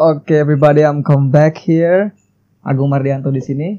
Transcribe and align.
Oke, 0.00 0.32
everybody, 0.32 0.80
I'm 0.80 1.04
come 1.04 1.28
back 1.28 1.60
here. 1.60 2.16
Agung 2.64 2.88
Mardianto 2.88 3.28
di 3.28 3.44
sini. 3.44 3.76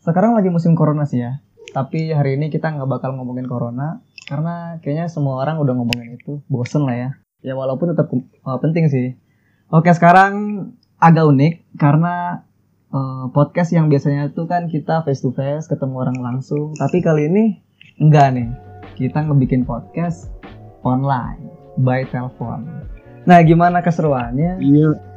Sekarang 0.00 0.32
lagi 0.32 0.48
musim 0.48 0.72
corona 0.72 1.04
sih 1.04 1.20
ya. 1.20 1.44
Tapi 1.76 2.08
hari 2.08 2.40
ini 2.40 2.48
kita 2.48 2.72
nggak 2.72 2.88
bakal 2.88 3.12
ngomongin 3.20 3.44
corona 3.44 4.00
karena 4.24 4.80
kayaknya 4.80 5.12
semua 5.12 5.44
orang 5.44 5.60
udah 5.60 5.76
ngomongin 5.76 6.16
itu. 6.16 6.40
Bosen 6.48 6.88
lah 6.88 6.96
ya. 6.96 7.10
Ya 7.44 7.52
walaupun 7.52 7.92
tetap 7.92 8.08
uh, 8.16 8.58
penting 8.64 8.88
sih. 8.88 9.20
Oke, 9.68 9.92
sekarang 9.92 10.72
agak 10.96 11.28
unik 11.28 11.76
karena 11.76 12.48
uh, 12.88 13.28
podcast 13.28 13.76
yang 13.76 13.92
biasanya 13.92 14.32
tuh 14.32 14.48
kan 14.48 14.72
kita 14.72 15.04
face 15.04 15.20
to 15.20 15.36
face 15.36 15.68
ketemu 15.68 16.00
orang 16.00 16.16
langsung. 16.16 16.72
Tapi 16.80 17.04
kali 17.04 17.28
ini 17.28 17.60
enggak 18.00 18.40
nih. 18.40 18.48
Kita 18.96 19.20
ngebikin 19.28 19.68
podcast 19.68 20.32
online 20.80 21.44
by 21.76 22.08
telepon. 22.08 22.88
Nah, 23.28 23.44
gimana 23.44 23.84
keseruannya? 23.84 24.64
Iya. 24.64 25.09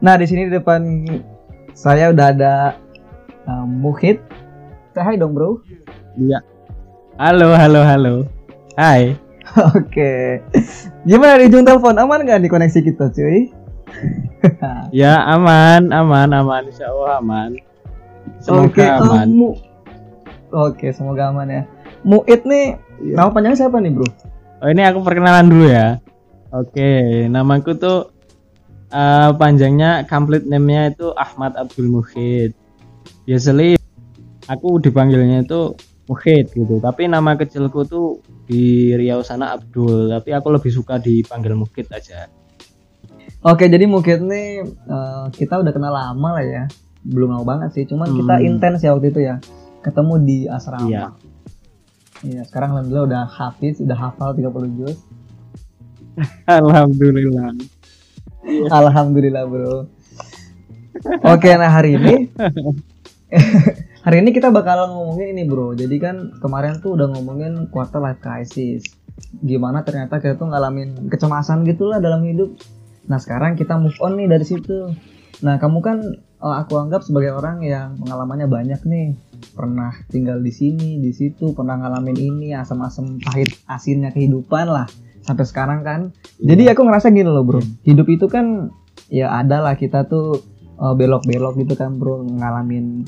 Nah, 0.00 0.14
di 0.20 0.26
sini 0.28 0.48
di 0.48 0.52
depan 0.52 0.80
saya 1.72 2.12
udah 2.12 2.26
ada 2.32 2.54
um, 3.48 3.68
Muhid. 3.80 4.20
Say 4.92 5.02
hi 5.02 5.16
dong, 5.16 5.32
Bro. 5.32 5.60
Iya. 6.16 6.40
Halo, 7.16 7.52
halo, 7.56 7.80
halo. 7.80 8.14
Hai. 8.76 9.16
Oke. 9.76 10.40
Gimana 11.04 11.40
di 11.40 11.48
ujung 11.48 11.64
telepon? 11.64 11.96
Aman 11.96 12.24
nggak 12.24 12.40
nih 12.44 12.50
koneksi 12.50 12.80
kita, 12.82 13.08
cuy? 13.12 13.48
Ya, 14.94 15.24
aman, 15.26 15.90
aman, 15.90 16.28
aman. 16.30 16.62
Insya 16.68 16.92
Allah 16.92 17.18
aman. 17.18 17.50
Semoga 18.38 18.68
Oke, 18.68 18.84
aman. 18.84 19.26
kamu. 19.26 19.50
Oke, 20.52 20.86
semoga 20.92 21.32
aman 21.32 21.48
ya. 21.48 21.62
Muid 22.06 22.44
nih, 22.44 22.78
Iya. 23.02 23.12
nama 23.16 23.28
panjangnya 23.28 23.58
siapa 23.58 23.76
nih, 23.80 23.92
Bro? 23.92 24.06
Oh, 24.62 24.68
ini 24.70 24.82
aku 24.84 25.02
perkenalan 25.02 25.50
dulu 25.50 25.66
ya. 25.68 25.98
Oke, 26.48 26.88
namaku 27.28 27.76
tuh 27.76 28.15
eh, 28.88 29.30
panjangnya 29.34 30.04
complete 30.06 30.46
name-nya 30.46 30.94
itu 30.94 31.10
Ahmad 31.14 31.54
Abdul 31.54 31.90
Muhid. 31.90 32.54
Biasanya 33.26 33.78
aku 34.46 34.78
dipanggilnya 34.78 35.42
itu 35.42 35.74
Muhid 36.06 36.54
gitu, 36.54 36.78
tapi 36.78 37.10
nama 37.10 37.34
kecilku 37.34 37.82
tuh 37.82 38.22
di 38.46 38.94
Riau 38.94 39.26
sana 39.26 39.58
Abdul, 39.58 40.06
tapi 40.14 40.30
aku 40.30 40.54
lebih 40.54 40.70
suka 40.70 41.02
dipanggil 41.02 41.58
Muhid 41.58 41.90
aja. 41.90 42.30
Oke, 43.42 43.66
jadi 43.66 43.90
Muhid 43.90 44.22
nih 44.22 44.62
eh, 44.66 45.24
kita 45.34 45.58
udah 45.58 45.72
kenal 45.74 45.90
lama 45.90 46.38
lah 46.38 46.46
ya. 46.46 46.64
Belum 47.02 47.34
lama 47.34 47.42
banget 47.46 47.74
sih, 47.74 47.84
cuman 47.86 48.10
kita 48.10 48.34
Hmm. 48.38 48.46
intens 48.46 48.82
ya 48.82 48.94
waktu 48.94 49.10
itu 49.10 49.20
ya. 49.22 49.38
Ketemu 49.82 50.14
di 50.22 50.38
asrama. 50.46 50.86
Iya. 50.86 51.04
Iya, 52.26 52.42
sekarang 52.48 52.74
alhamdulillah 52.74 53.06
udah 53.06 53.22
hafiz, 53.28 53.78
udah 53.78 53.94
hafal 53.94 54.34
30 54.34 54.72
juz. 54.74 54.98
Alhamdulillah. 56.48 57.52
Alhamdulillah 58.70 59.44
bro. 59.46 59.90
Oke, 61.26 61.50
nah 61.58 61.70
hari 61.70 61.98
ini 61.98 62.14
hari 64.06 64.16
ini 64.22 64.30
kita 64.30 64.54
bakal 64.54 64.86
ngomongin 64.90 65.34
ini 65.34 65.42
bro. 65.44 65.74
Jadi 65.74 65.96
kan 65.98 66.16
kemarin 66.38 66.78
tuh 66.78 66.94
udah 66.94 67.10
ngomongin 67.10 67.68
quarter 67.74 67.98
life 67.98 68.22
crisis. 68.22 68.86
Gimana 69.42 69.82
ternyata 69.82 70.22
kita 70.22 70.38
tuh 70.38 70.48
ngalamin 70.52 71.10
kecemasan 71.10 71.66
gitulah 71.66 71.98
dalam 71.98 72.22
hidup. 72.22 72.54
Nah 73.10 73.18
sekarang 73.18 73.58
kita 73.58 73.76
move 73.76 73.98
on 73.98 74.18
nih 74.18 74.30
dari 74.30 74.46
situ. 74.46 74.94
Nah 75.42 75.58
kamu 75.58 75.78
kan 75.82 75.98
eh, 76.16 76.56
aku 76.62 76.78
anggap 76.78 77.02
sebagai 77.02 77.34
orang 77.34 77.66
yang 77.66 77.98
pengalamannya 77.98 78.46
banyak 78.46 78.80
nih. 78.86 79.08
Pernah 79.52 79.92
tinggal 80.08 80.40
di 80.40 80.48
sini, 80.48 80.96
di 80.96 81.12
situ, 81.12 81.52
pernah 81.52 81.76
ngalamin 81.76 82.16
ini 82.16 82.48
asam-asam 82.56 83.20
pahit 83.20 83.52
asinnya 83.68 84.08
kehidupan 84.08 84.64
lah 84.64 84.88
sampai 85.26 85.44
sekarang 85.44 85.82
kan. 85.82 86.00
Jadi 86.38 86.70
aku 86.70 86.86
ngerasa 86.86 87.10
gini 87.10 87.26
loh 87.26 87.42
bro, 87.42 87.60
hidup 87.82 88.06
itu 88.06 88.30
kan 88.30 88.70
ya 89.10 89.28
ada 89.34 89.60
lah 89.60 89.74
kita 89.74 90.06
tuh 90.06 90.40
uh, 90.78 90.94
belok-belok 90.94 91.58
gitu 91.58 91.74
kan 91.74 91.98
bro, 91.98 92.22
ngalamin 92.22 93.02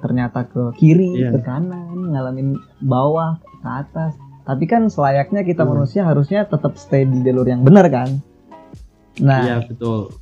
ternyata 0.00 0.46
ke 0.46 0.76
kiri, 0.78 1.18
Iya. 1.18 1.34
ke 1.34 1.38
kanan, 1.42 2.14
ngalamin 2.14 2.54
bawah, 2.80 3.36
ke 3.42 3.68
atas. 3.68 4.14
Tapi 4.46 4.64
kan 4.64 4.86
selayaknya 4.86 5.42
kita 5.42 5.66
Hmm. 5.66 5.74
manusia 5.74 6.06
harusnya 6.06 6.46
tetap 6.46 6.78
stay 6.78 7.02
di 7.02 7.18
jalur 7.20 7.42
yang 7.42 7.66
benar 7.66 7.90
kan. 7.90 8.22
Nah, 9.18 9.42
Iya 9.42 9.56
betul. 9.66 10.12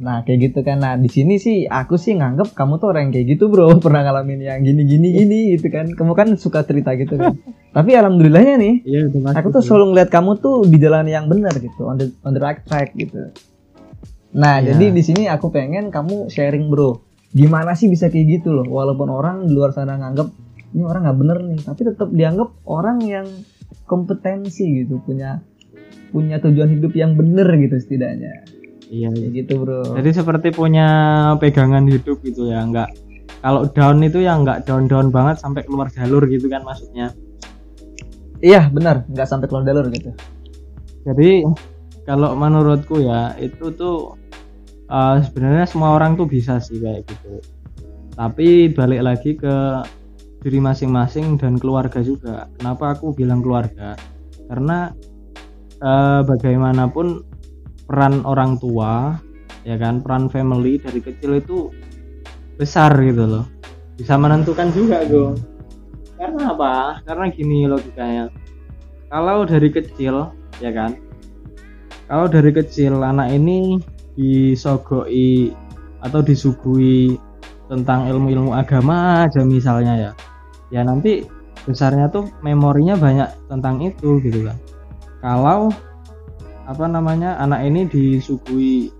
Nah 0.00 0.24
kayak 0.24 0.50
gitu 0.50 0.64
kan. 0.64 0.80
Nah 0.80 0.96
di 0.96 1.12
sini 1.12 1.36
sih 1.36 1.68
aku 1.68 2.00
sih 2.00 2.16
nganggep 2.16 2.56
kamu 2.56 2.80
tuh 2.80 2.88
orang 2.96 3.08
yang 3.08 3.12
kayak 3.20 3.26
gitu 3.36 3.52
bro, 3.52 3.76
pernah 3.84 4.00
ngalamin 4.08 4.40
yang 4.40 4.64
gini 4.64 4.88
gini 4.88 5.08
gini 5.12 5.38
gitu 5.54 5.68
kan. 5.68 5.92
Kamu 5.92 6.16
kan 6.16 6.32
suka 6.40 6.64
cerita 6.64 6.96
gitu 6.96 7.20
kan. 7.20 7.36
Tapi 7.76 7.94
alhamdulillahnya 7.94 8.58
nih, 8.58 8.74
Iya 8.82 9.00
aku 9.36 9.54
tuh 9.54 9.62
selalu 9.62 9.94
ngeliat 9.94 10.10
kamu 10.10 10.42
tuh 10.42 10.66
di 10.66 10.80
jalan 10.82 11.06
yang 11.06 11.30
benar 11.30 11.54
gitu 11.54 11.86
on 11.86 12.02
the 12.02 12.10
on 12.26 12.34
the 12.34 12.42
right 12.42 12.66
track 12.66 12.94
gitu 12.98 13.30
nah 14.30 14.62
Iya. 14.62 14.74
jadi 14.74 14.84
di 14.94 15.02
sini 15.02 15.22
aku 15.26 15.50
pengen 15.50 15.90
kamu 15.90 16.30
sharing 16.30 16.70
bro 16.70 17.02
gimana 17.34 17.74
sih 17.74 17.90
bisa 17.90 18.06
kayak 18.10 18.42
gitu 18.42 18.54
loh 18.54 18.66
walaupun 18.66 19.10
orang 19.10 19.46
di 19.46 19.52
luar 19.54 19.74
sana 19.74 19.98
nganggep 19.98 20.30
ini 20.70 20.82
orang 20.86 21.02
nggak 21.02 21.18
bener 21.18 21.38
nih 21.50 21.60
tapi 21.66 21.80
tetap 21.82 22.08
dianggap 22.14 22.50
orang 22.66 22.98
yang 23.02 23.26
kompetensi 23.86 24.86
gitu 24.86 25.02
punya 25.02 25.42
punya 26.14 26.38
tujuan 26.38 26.70
hidup 26.70 26.94
yang 26.94 27.18
bener 27.18 27.46
gitu 27.58 27.74
setidaknya 27.78 28.46
Iya. 28.90 29.08
iya. 29.14 29.28
gitu 29.30 29.62
bro 29.62 29.94
Jadi 29.94 30.10
seperti 30.10 30.48
punya 30.50 30.88
pegangan 31.38 31.86
hidup 31.86 32.18
gitu 32.26 32.50
ya, 32.50 32.66
nggak 32.66 32.90
kalau 33.40 33.64
down 33.72 34.02
itu 34.04 34.20
ya 34.20 34.36
nggak 34.36 34.68
down 34.68 34.84
down 34.90 35.08
banget 35.08 35.40
sampai 35.40 35.64
keluar 35.64 35.88
jalur 35.88 36.26
gitu 36.28 36.50
kan 36.50 36.60
maksudnya. 36.66 37.14
iya 38.40 38.68
benar 38.72 39.04
nggak 39.08 39.28
sampai 39.28 39.46
keluar 39.52 39.64
jalur 39.68 39.88
gitu 39.92 40.12
Jadi 41.04 41.44
kalau 42.04 42.36
menurutku 42.36 43.00
ya 43.00 43.32
itu 43.40 43.72
tuh 43.72 44.16
eh, 44.90 45.16
sebenarnya 45.24 45.64
semua 45.64 45.96
orang 45.96 46.18
tuh 46.18 46.28
bisa 46.28 46.60
sih 46.60 46.76
kayak 46.82 47.06
gitu. 47.08 47.40
Tapi 48.18 48.68
balik 48.74 49.00
lagi 49.00 49.30
ke 49.38 49.56
diri 50.44 50.60
masing-masing 50.60 51.36
dan 51.40 51.56
keluarga 51.56 52.00
juga. 52.04 52.48
Kenapa 52.60 52.96
aku 52.96 53.16
bilang 53.16 53.40
keluarga? 53.40 53.96
Karena 54.48 54.92
eh, 55.80 56.20
bagaimanapun 56.26 57.29
peran 57.90 58.22
orang 58.22 58.54
tua 58.62 59.18
ya 59.66 59.74
kan? 59.74 59.98
Peran 59.98 60.30
family 60.30 60.78
dari 60.78 61.02
kecil 61.02 61.42
itu 61.42 61.74
besar 62.54 62.94
gitu 63.02 63.26
loh. 63.26 63.44
Bisa 63.98 64.14
menentukan 64.14 64.70
juga 64.70 65.02
gue 65.02 65.34
karena 66.20 66.52
apa? 66.52 66.74
Karena 67.08 67.32
gini 67.32 67.66
logikanya. 67.66 68.30
Kalau 69.10 69.42
dari 69.42 69.72
kecil 69.74 70.30
ya 70.62 70.70
kan? 70.70 70.94
Kalau 72.06 72.30
dari 72.30 72.54
kecil 72.54 73.00
anak 73.02 73.34
ini 73.34 73.82
disogoi 74.14 75.50
atau 76.04 76.20
disuguhi 76.20 77.16
tentang 77.72 78.06
ilmu-ilmu 78.12 78.52
agama 78.52 79.24
aja 79.24 79.40
misalnya 79.42 79.94
ya. 79.96 80.12
Ya 80.70 80.84
nanti 80.84 81.24
besarnya 81.64 82.12
tuh 82.12 82.28
memorinya 82.44 83.00
banyak 83.00 83.28
tentang 83.48 83.80
itu 83.80 84.20
gitu 84.20 84.44
kan. 84.44 84.58
Kalau 85.24 85.72
apa 86.70 86.86
namanya 86.86 87.34
anak 87.42 87.66
ini 87.66 87.90
disuguhi 87.90 88.94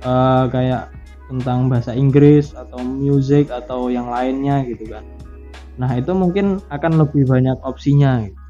eh, 0.00 0.44
kayak 0.48 0.88
tentang 1.28 1.68
bahasa 1.68 1.92
Inggris 1.92 2.56
atau 2.56 2.80
music 2.80 3.52
atau 3.52 3.92
yang 3.92 4.08
lainnya 4.08 4.64
gitu 4.64 4.88
kan. 4.88 5.04
Nah 5.76 5.92
itu 5.94 6.16
mungkin 6.16 6.64
akan 6.72 7.04
lebih 7.04 7.28
banyak 7.28 7.60
opsinya 7.62 8.24
gitu. 8.24 8.40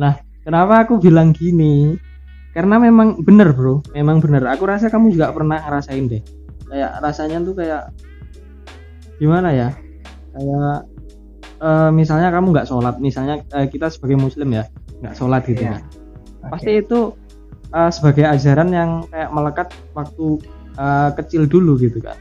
nah 0.00 0.16
kenapa 0.42 0.88
aku 0.88 0.96
bilang 0.96 1.36
gini? 1.36 2.00
Karena 2.56 2.80
memang 2.80 3.20
bener 3.20 3.52
bro. 3.52 3.84
Memang 3.92 4.18
bener. 4.24 4.42
Aku 4.48 4.64
rasa 4.64 4.88
kamu 4.88 5.12
juga 5.12 5.28
pernah 5.30 5.60
ngerasain 5.60 6.08
deh. 6.08 6.22
Kayak 6.72 6.90
rasanya 7.04 7.38
tuh 7.44 7.54
kayak 7.54 7.92
gimana 9.20 9.52
ya? 9.52 9.68
Kayak 10.32 10.88
eh, 11.60 11.90
misalnya 11.92 12.32
kamu 12.32 12.46
nggak 12.56 12.66
sholat. 12.66 12.96
Misalnya 12.96 13.44
eh, 13.52 13.68
kita 13.68 13.92
sebagai 13.92 14.16
muslim 14.16 14.48
ya 14.56 14.64
nggak 15.04 15.14
sholat 15.14 15.44
gitu 15.44 15.62
Iya. 15.68 15.76
kan. 15.76 15.82
Pasti 16.48 16.70
itu 16.80 17.12
eh, 17.74 17.90
sebagai 17.90 18.24
ajaran 18.26 18.68
yang 18.74 18.90
kayak 19.10 19.30
melekat 19.30 19.68
waktu 19.94 20.40
eh, 20.78 21.10
kecil 21.18 21.46
dulu 21.46 21.78
gitu 21.78 21.98
kan 22.02 22.16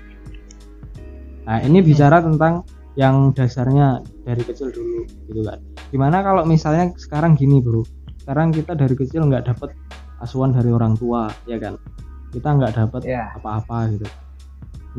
nah 1.50 1.58
ini 1.66 1.82
bicara 1.82 2.22
tentang 2.22 2.62
yang 2.94 3.32
dasarnya 3.34 4.04
dari 4.28 4.44
kecil 4.46 4.70
dulu 4.70 5.08
gitu 5.30 5.42
kan 5.42 5.58
gimana 5.90 6.22
kalau 6.22 6.46
misalnya 6.46 6.94
sekarang 6.98 7.34
gini 7.34 7.62
bro. 7.62 7.82
Sekarang 8.22 8.54
kita 8.54 8.78
dari 8.78 8.94
kecil 8.94 9.26
nggak 9.26 9.50
dapet 9.50 9.74
asuhan 10.22 10.54
dari 10.54 10.70
orang 10.70 10.94
tua 10.94 11.34
ya 11.50 11.58
kan? 11.58 11.82
Kita 12.30 12.46
nggak 12.46 12.78
dapet 12.78 13.02
ya. 13.10 13.34
apa-apa 13.42 13.90
gitu. 13.98 14.06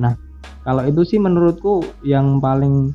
Nah, 0.02 0.18
kalau 0.66 0.82
itu 0.82 1.06
sih 1.06 1.22
menurutku 1.22 1.86
yang 2.02 2.42
paling 2.42 2.90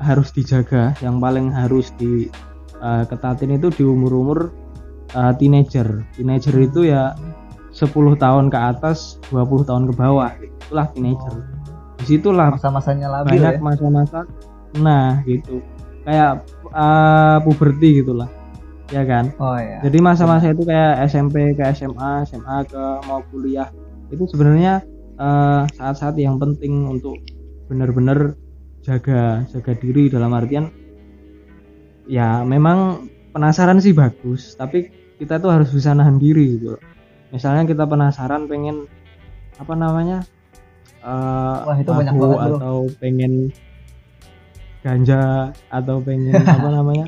harus 0.00 0.32
dijaga, 0.32 0.96
yang 1.04 1.20
paling 1.20 1.52
harus 1.52 1.92
diketatin 2.00 3.60
itu 3.60 3.68
di 3.68 3.84
umur-umur 3.84 4.48
uh, 5.14 5.32
teenager. 5.36 6.04
Teenager 6.16 6.54
itu 6.58 6.90
ya 6.90 7.14
10 7.72 7.92
tahun 8.18 8.50
ke 8.50 8.58
atas, 8.58 9.22
20 9.30 9.68
tahun 9.68 9.84
ke 9.88 9.94
bawah. 9.94 10.32
Itulah 10.40 10.86
teenager. 10.92 11.34
Di 11.98 12.04
situlah 12.16 12.52
masa-masanya 12.52 13.08
labil 13.10 13.38
banyak 13.38 13.58
ya 13.58 13.62
masa-masa 13.62 14.20
nah 14.76 15.24
gitu. 15.24 15.64
Kayak 16.04 16.44
uh, 16.72 17.40
puberti 17.44 18.04
gitulah. 18.04 18.28
Ya 18.88 19.04
kan? 19.04 19.36
oh 19.36 19.52
ya 19.60 19.84
Jadi 19.84 20.00
masa-masa 20.00 20.48
itu 20.48 20.64
kayak 20.64 21.12
SMP 21.12 21.52
ke 21.52 21.60
SMA, 21.76 22.24
SMA 22.24 22.64
ke 22.64 22.84
mau 23.04 23.20
kuliah 23.28 23.68
itu 24.08 24.24
sebenarnya 24.24 24.80
eh, 25.20 25.62
saat-saat 25.76 26.16
yang 26.16 26.40
penting 26.40 26.88
untuk 26.88 27.20
benar-benar 27.68 28.32
jaga 28.80 29.44
jaga 29.52 29.72
diri 29.76 30.08
dalam 30.08 30.32
artian 30.32 30.72
ya 32.08 32.40
memang 32.40 33.10
penasaran 33.36 33.84
sih 33.84 33.92
bagus 33.92 34.56
tapi 34.56 34.88
kita 35.18 35.42
tuh 35.42 35.50
harus 35.50 35.68
bisa 35.74 35.92
nahan 35.92 36.16
diri 36.16 36.56
gitu. 36.56 36.78
Misalnya 37.34 37.66
kita 37.68 37.84
penasaran 37.84 38.46
pengen 38.46 38.86
apa 39.58 39.74
namanya 39.74 40.22
eh, 41.02 41.58
Wah, 41.66 41.76
itu 41.76 41.90
banyak 41.90 42.14
banget, 42.14 42.38
atau 42.54 42.76
pengen 43.02 43.32
ganja 44.80 45.50
atau 45.68 45.98
pengen 46.00 46.38
apa 46.56 46.68
namanya 46.70 47.06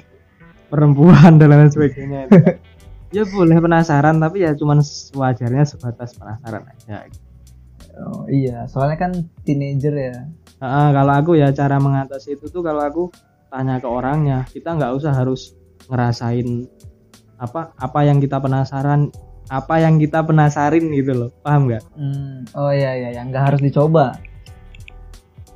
perempuan 0.66 1.38
dan 1.38 1.48
lain 1.54 1.70
sebagainya 1.70 2.20
itu. 2.28 2.42
Ya 3.10 3.26
boleh 3.26 3.58
penasaran 3.58 4.22
tapi 4.22 4.46
ya 4.46 4.54
cuman 4.54 4.86
sewajarnya 4.86 5.66
sebatas 5.66 6.14
penasaran 6.14 6.62
aja. 6.62 7.10
Oh, 8.06 8.22
iya, 8.30 8.70
soalnya 8.70 9.02
kan 9.02 9.12
teenager 9.42 9.90
ya. 9.90 10.30
Ah, 10.62 10.94
kalau 10.94 11.18
aku 11.18 11.34
ya 11.34 11.50
cara 11.50 11.82
mengatasi 11.82 12.38
itu 12.38 12.46
tuh 12.46 12.62
kalau 12.62 12.86
aku 12.86 13.10
tanya 13.50 13.82
ke 13.82 13.88
orangnya 13.90 14.46
kita 14.46 14.78
nggak 14.78 14.94
usah 14.94 15.10
harus 15.10 15.58
ngerasain 15.90 16.70
apa 17.40 17.72
apa 17.80 18.00
yang 18.04 18.20
kita 18.20 18.36
penasaran 18.36 19.08
apa 19.50 19.82
yang 19.82 19.98
kita 19.98 20.22
penasarin 20.22 20.92
gitu 20.94 21.12
loh. 21.16 21.30
Paham 21.42 21.66
nggak? 21.66 21.82
Hmm, 21.98 22.46
oh 22.54 22.70
iya 22.70 22.94
iya, 22.94 23.08
yang 23.18 23.34
nggak 23.34 23.44
harus 23.50 23.60
dicoba. 23.64 24.14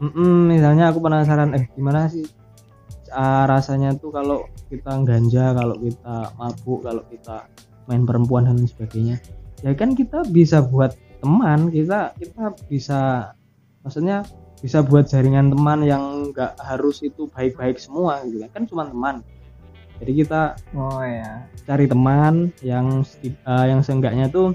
Mm-mm, 0.03 0.51
misalnya 0.51 0.91
aku 0.91 0.99
penasaran 0.99 1.55
eh 1.55 1.71
gimana 1.79 2.11
sih 2.11 2.27
ah, 3.15 3.47
rasanya 3.47 3.95
tuh 3.95 4.11
kalau 4.11 4.51
kita 4.67 4.91
ganja 5.07 5.55
kalau 5.55 5.79
kita 5.79 6.35
mabuk 6.35 6.83
kalau 6.83 7.07
kita 7.07 7.47
main 7.87 8.03
perempuan 8.03 8.51
dan 8.51 8.59
sebagainya. 8.67 9.23
Ya 9.63 9.71
kan 9.79 9.95
kita 9.95 10.27
bisa 10.27 10.61
buat 10.61 10.99
teman 11.23 11.71
kita 11.71 12.19
kita 12.19 12.59
bisa 12.67 13.33
maksudnya 13.87 14.27
bisa 14.59 14.83
buat 14.83 15.07
jaringan 15.07 15.55
teman 15.55 15.87
yang 15.87 16.35
nggak 16.35 16.59
harus 16.59 17.05
itu 17.07 17.31
baik-baik 17.31 17.79
semua 17.79 18.19
gitu. 18.27 18.43
Kan 18.43 18.51
kan 18.51 18.63
cuma 18.67 18.83
teman 18.91 19.23
jadi 20.05 20.13
kita 20.21 20.43
Oh 20.77 21.01
iya. 21.01 21.49
cari 21.65 21.89
teman 21.89 22.53
yang 22.61 23.01
eh, 23.25 23.67
yang 23.67 23.81
seenggaknya 23.81 24.29
tuh 24.29 24.53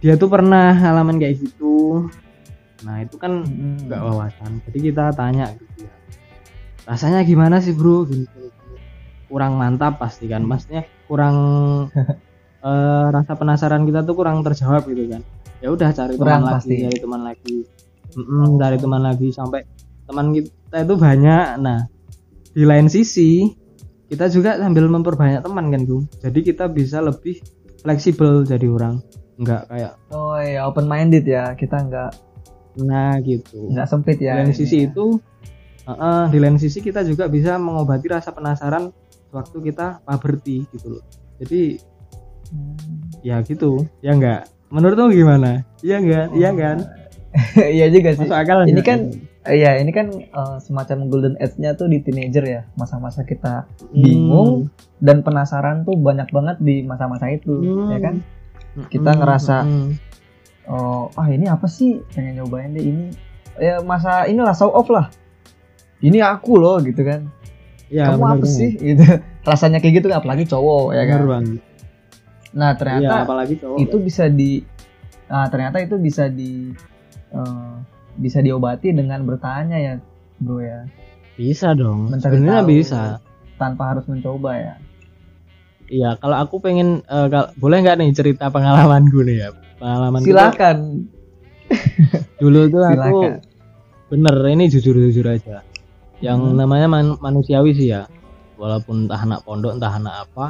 dia 0.00 0.16
tuh 0.16 0.26
pernah 0.26 0.72
ngalamin 0.72 1.20
kayak 1.20 1.38
gitu. 1.38 2.08
Nah 2.82 3.04
itu 3.04 3.14
kan 3.14 3.44
nggak 3.86 4.00
wawasan. 4.00 4.58
Jadi 4.66 4.90
kita 4.90 5.12
tanya 5.12 5.52
gitu 5.54 5.86
ya. 5.86 5.92
Rasanya 6.88 7.22
gimana 7.22 7.62
sih 7.62 7.70
bro? 7.70 8.02
Gini, 8.02 8.26
gini, 8.26 8.48
gini. 8.50 8.78
kurang 9.30 9.54
mantap 9.54 10.00
pasti 10.00 10.26
kan. 10.26 10.42
Maksudnya 10.42 10.88
kurang 11.06 11.36
eh, 12.66 13.06
rasa 13.12 13.36
penasaran 13.36 13.84
kita 13.84 14.02
tuh 14.02 14.16
kurang 14.16 14.42
terjawab 14.42 14.88
gitu 14.88 15.06
kan. 15.06 15.22
Ya 15.62 15.70
udah 15.70 15.94
cari 15.94 16.18
Kurang 16.18 16.42
teman 16.42 16.58
pasti. 16.58 16.74
lagi 16.74 16.82
cari 16.88 16.98
teman 16.98 17.20
lagi. 17.22 17.56
Mm-mm, 18.12 18.48
cari 18.58 18.76
teman 18.80 19.02
lagi 19.04 19.28
sampai 19.30 19.60
teman 20.08 20.26
kita 20.34 20.76
itu 20.82 20.94
banyak. 20.98 21.46
Nah 21.62 21.86
di 22.52 22.64
lain 22.66 22.90
sisi 22.90 23.61
kita 24.12 24.28
juga 24.28 24.54
sambil 24.54 24.84
memperbanyak 24.86 25.40
teman 25.40 25.72
kan 25.72 25.82
Gung 25.82 26.04
jadi 26.20 26.38
kita 26.44 26.68
bisa 26.68 27.00
lebih 27.00 27.40
fleksibel 27.80 28.44
jadi 28.44 28.68
orang 28.68 29.00
nggak 29.34 29.62
kayak 29.66 29.92
Oh 30.08 30.36
iya, 30.36 30.62
open 30.62 30.84
minded 30.84 31.24
ya. 31.24 31.56
Kita 31.56 31.80
nggak 31.80 32.10
nah 32.74 33.16
gitu 33.18 33.68
nggak 33.68 33.84
sempit 33.84 34.16
di 34.16 34.24
ya. 34.24 34.36
lain 34.36 34.48
ini 34.48 34.54
sisi 34.54 34.76
ya. 34.78 34.88
itu 34.88 35.16
uh-uh, 35.82 36.28
di 36.28 36.38
lain 36.38 36.56
sisi 36.56 36.78
kita 36.78 37.00
juga 37.02 37.26
bisa 37.26 37.56
mengobati 37.56 38.06
rasa 38.06 38.30
penasaran 38.30 38.92
waktu 39.28 39.56
kita 39.62 40.00
puberty 40.02 40.68
gitu 40.70 40.96
loh 40.96 41.04
jadi 41.36 41.80
Hmm. 42.48 42.76
ya 43.24 43.40
gitu 43.40 43.80
ya 43.98 44.12
enggak 44.12 44.44
menurutmu 44.68 45.08
gimana 45.08 45.64
iya 45.80 45.96
enggak 45.96 46.26
iya 46.32 46.50
kan 46.52 46.76
iya 47.76 47.86
juga 47.88 48.12
sih. 48.12 48.24
masuk 48.24 48.36
akal 48.36 48.56
Ini 48.62 48.72
nggak? 48.74 48.84
kan 48.84 49.00
Iya, 49.42 49.74
ini 49.76 49.90
kan 49.90 50.06
eh, 50.12 50.56
semacam 50.60 51.08
golden 51.08 51.34
age-nya 51.36 51.74
tuh 51.74 51.86
di 51.86 51.98
teenager 51.98 52.44
ya, 52.44 52.62
masa-masa 52.72 53.22
kita 53.22 53.66
Hmm. 53.84 53.90
bingung 53.92 54.50
dan 54.96 55.20
penasaran 55.20 55.82
tuh 55.82 55.98
banyak 55.98 56.30
banget 56.30 56.56
di 56.58 56.80
masa-masa 56.80 57.26
itu, 57.26 57.50
Hmm. 57.50 57.90
ya 57.90 57.98
kan? 57.98 58.14
Hmm, 58.72 58.86
kita 58.86 59.10
ngerasa- 59.12 59.64
hmm. 59.64 59.90
Oh, 60.64 61.10
ah 61.12 61.26
ini 61.26 61.44
apa 61.44 61.66
sih? 61.66 61.98
Pengen 62.08 62.38
nyobain 62.38 62.70
deh 62.70 62.80
ini. 62.80 63.10
Ya 63.56 63.82
masa 63.82 64.24
inilah 64.24 64.54
show 64.54 64.70
off 64.70 64.86
lah. 64.88 65.10
Ini 65.98 66.22
aku 66.22 66.54
loh 66.56 66.78
gitu 66.78 67.02
kan. 67.02 67.26
ya, 67.88 68.08
Kamu 68.08 68.14
bener 68.16 68.30
apa 68.30 68.34
banget. 68.40 68.56
sih? 68.56 68.70
Gitu. 68.88 69.04
Rasanya 69.42 69.76
kayak 69.76 69.94
gitu 69.98 70.06
apalagi 70.08 70.46
cowok 70.46 70.94
ya 70.94 71.02
Bener 71.02 71.10
kan. 71.12 71.22
banget. 71.28 71.60
Nah, 72.52 72.70
ternyata 72.72 73.14
apalagi 73.20 73.54
cowok 73.58 73.76
itu 73.76 73.96
bisa 73.98 74.24
di 74.26 74.62
nah, 75.26 75.44
ternyata 75.46 75.76
itu 75.78 75.98
bisa 75.98 76.24
di 76.26 76.70
eh, 77.28 77.74
bisa 78.14 78.38
diobati 78.38 78.90
dengan 78.90 79.22
bertanya 79.22 79.76
ya, 79.76 79.94
Bro 80.38 80.58
ya. 80.58 80.84
bisa 81.32 81.72
dong 81.72 82.08
Mencari 82.08 82.22
sebenarnya 82.34 82.60
tahu. 82.60 82.70
bisa 82.70 83.00
Tanpa 83.56 83.82
harus 83.88 84.04
mencoba 84.04 84.52
ya. 84.52 84.74
iya 85.86 86.10
kalau 86.14 86.36
aku 86.36 86.56
pengen 86.58 87.00
eh, 87.02 87.28
kal- 87.28 87.52
boleh 87.54 87.78
nggak 87.78 87.96
nih 87.96 88.10
cerita 88.10 88.48
pengalamanku 88.48 89.20
nih 89.22 89.36
ya 89.38 89.48
pengalaman 89.76 90.20
Silakan. 90.20 90.78
dulu 92.38 92.60
tuh 92.68 92.82
aku 92.82 92.92
Silakan. 92.92 93.32
bener 94.08 94.34
ini 94.46 94.64
jujur 94.68 94.92
jujur 94.94 95.26
aja 95.26 95.64
yang 96.18 96.38
Hmm. 96.38 96.54
namanya 96.54 96.86
man- 96.86 97.18
manusiawi 97.18 97.72
sih 97.72 97.90
ya 97.90 98.04
walaupun 98.54 99.04
entah 99.04 99.18
anak 99.18 99.40
pondok 99.42 99.74
entah 99.74 99.90
anak 99.90 100.14
apa 100.22 100.46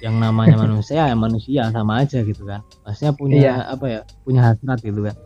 yang 0.00 0.16
namanya 0.16 0.56
manusia 0.64 1.04
ya 1.04 1.14
manusia 1.14 1.68
sama 1.70 2.00
aja 2.00 2.20
gitu 2.20 2.42
kan 2.42 2.60
maksudnya 2.82 3.12
punya 3.12 3.36
Iya. 3.38 3.54
apa 3.70 3.84
ya 3.86 4.00
punya 4.22 4.40
hasrat 4.44 4.80
gitu 4.80 5.00
kan 5.02 5.16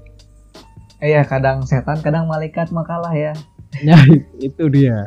Iya, 0.98 1.22
kadang 1.22 1.62
setan, 1.62 2.02
kadang 2.02 2.26
malaikat 2.26 2.74
makalah 2.74 3.14
ya. 3.14 3.32
ya 3.82 3.94
itu 4.46 4.64
dia. 4.66 5.06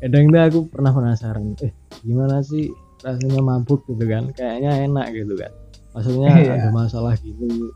Kadang 0.00 0.32
tuh 0.32 0.40
aku 0.40 0.58
pernah 0.72 0.92
penasaran 0.92 1.56
eh 1.60 1.72
gimana 2.04 2.40
sih 2.40 2.72
rasanya 3.04 3.40
mabuk 3.44 3.84
gitu 3.88 4.04
kan? 4.08 4.32
Kayaknya 4.32 4.88
enak 4.88 5.06
gitu 5.12 5.34
kan? 5.36 5.52
Maksudnya 5.92 6.30
Iya. 6.40 6.52
ada 6.60 6.68
masalah 6.72 7.14
gini. 7.20 7.68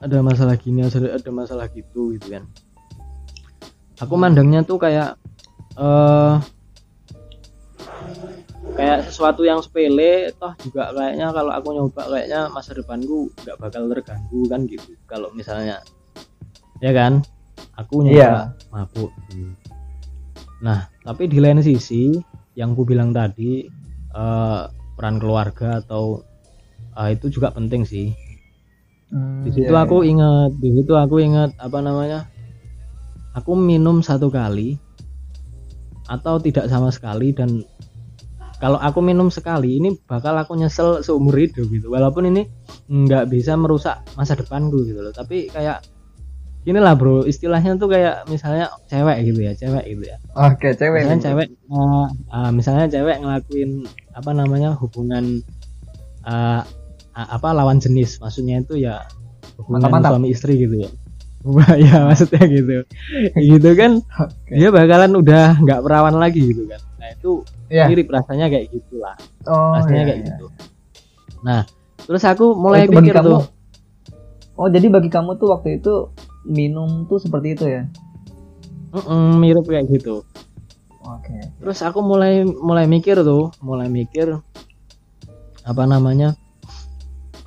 Ada 0.00 0.18
masalah 0.24 0.54
gini 0.56 0.80
ada 1.12 1.30
masalah 1.30 1.66
gitu 1.70 2.14
gitu 2.16 2.26
kan. 2.38 2.44
Aku 4.00 4.14
mandangnya 4.16 4.62
tuh 4.64 4.78
kayak 4.80 5.18
eh 5.76 6.34
kayak 8.80 9.04
sesuatu 9.04 9.44
yang 9.44 9.60
sepele 9.60 10.32
toh 10.40 10.56
juga 10.64 10.88
kayaknya 10.96 11.28
kalau 11.36 11.52
aku 11.52 11.68
nyoba 11.76 12.02
kayaknya 12.08 12.48
masa 12.48 12.72
depanku 12.72 13.28
nggak 13.44 13.60
bakal 13.60 13.84
terganggu 13.92 14.40
kan 14.48 14.64
gitu. 14.64 14.96
Kalau 15.04 15.28
misalnya 15.36 15.84
ya 16.80 16.96
kan? 16.96 17.20
Aku 17.76 18.00
nyoba 18.00 18.16
Iya. 18.16 18.32
mabuk. 18.72 19.12
Nah 20.64 20.88
tapi 21.04 21.28
di 21.28 21.36
lain 21.44 21.60
sisi 21.60 22.08
yang 22.56 22.72
ku 22.72 22.88
bilang 22.88 23.12
tadi 23.12 23.68
eh, 24.16 24.62
peran 24.96 25.20
keluarga 25.20 25.84
atau 25.84 26.24
eh, 26.96 27.12
itu 27.12 27.28
juga 27.28 27.52
penting 27.52 27.84
sih. 27.84 28.08
Hmm, 29.12 29.44
di 29.44 29.50
situ 29.52 29.68
iya, 29.68 29.84
aku 29.84 30.06
inget 30.08 30.56
di 30.56 30.70
situ 30.72 30.92
aku 30.96 31.20
inget 31.20 31.52
apa 31.60 31.84
namanya? 31.84 32.32
Aku 33.36 33.52
minum 33.54 34.00
satu 34.00 34.32
kali 34.32 34.80
atau 36.10 36.42
tidak 36.42 36.66
sama 36.66 36.90
sekali 36.90 37.30
dan 37.30 37.62
kalau 38.60 38.76
aku 38.76 39.00
minum 39.00 39.26
sekali 39.28 39.76
ini 39.76 39.96
bakal 40.04 40.36
aku 40.36 40.52
nyesel 40.52 41.00
seumur 41.00 41.32
hidup 41.34 41.64
gitu 41.66 41.88
walaupun 41.88 42.28
ini 42.28 42.44
nggak 42.86 43.26
bisa 43.26 43.56
merusak 43.56 44.04
masa 44.14 44.36
depanku 44.36 44.84
gitu 44.84 45.00
loh 45.00 45.10
tapi 45.10 45.48
kayak 45.48 45.80
gini 46.60 46.76
lah 46.76 46.92
bro 46.92 47.24
istilahnya 47.24 47.74
tuh 47.74 47.88
kayak 47.88 48.28
misalnya 48.28 48.68
cewek 48.86 49.16
gitu 49.24 49.40
ya 49.40 49.52
cewek 49.56 49.84
gitu 49.88 50.04
ya. 50.04 50.16
Oke, 50.38 50.76
cewek. 50.76 50.92
misalnya 51.02 51.16
nih. 51.16 51.24
cewek 51.24 51.48
eh, 51.48 52.06
ah, 52.28 52.50
misalnya 52.52 52.86
cewek 52.86 53.16
ngelakuin 53.18 53.70
apa 54.12 54.30
namanya 54.30 54.76
hubungan 54.76 55.40
eh, 56.22 56.60
a- 57.10 57.30
apa 57.32 57.48
lawan 57.50 57.80
jenis 57.80 58.20
maksudnya 58.20 58.60
itu 58.60 58.76
ya 58.76 59.00
hubungan 59.56 59.88
Mantap-mantap. 59.88 60.10
suami 60.14 60.28
istri 60.30 60.60
gitu 60.60 60.76
ya 60.78 60.90
ya 61.80 62.04
maksudnya 62.04 62.44
gitu 62.44 62.72
gitu 63.56 63.70
kan 63.72 63.92
Oke. 64.20 64.52
dia 64.52 64.68
bakalan 64.68 65.16
udah 65.16 65.56
nggak 65.58 65.80
perawan 65.80 66.16
lagi 66.20 66.44
gitu 66.44 66.68
kan 66.68 66.80
nah 67.10 67.18
itu 67.18 67.32
Iya. 67.66 67.84
mirip 67.86 68.06
rasanya 68.08 68.46
kayak 68.46 68.70
gitulah 68.70 69.18
Oh, 69.44 69.74
rasanya 69.74 69.94
iya, 69.96 70.06
kayak 70.06 70.18
iya. 70.20 70.26
gitu 70.30 70.46
nah 71.42 71.62
terus 72.00 72.22
aku 72.22 72.54
mulai 72.54 72.86
bagi 72.86 73.10
pikir 73.10 73.14
kamu- 73.16 73.26
tuh 73.28 73.42
Oh, 74.54 74.68
jadi 74.68 74.86
bagi 74.86 75.08
kamu 75.08 75.34
tuh 75.34 75.48
waktu 75.50 75.80
itu 75.80 76.12
minum 76.44 77.08
tuh 77.08 77.16
seperti 77.16 77.56
itu 77.56 77.64
ya? 77.64 77.88
"Mm-mm, 78.92 79.40
mirip 79.40 79.64
kayak 79.64 79.88
gitu 79.88 80.20
Oke. 81.00 81.32
terus 81.56 81.80
aku 81.80 81.98
mulai 81.98 82.44
mulai 82.44 82.84
mikir 82.84 83.16
tuh 83.18 83.48
mulai 83.58 83.88
mikir 83.88 84.36
apa 85.62 85.82
namanya 85.82 86.36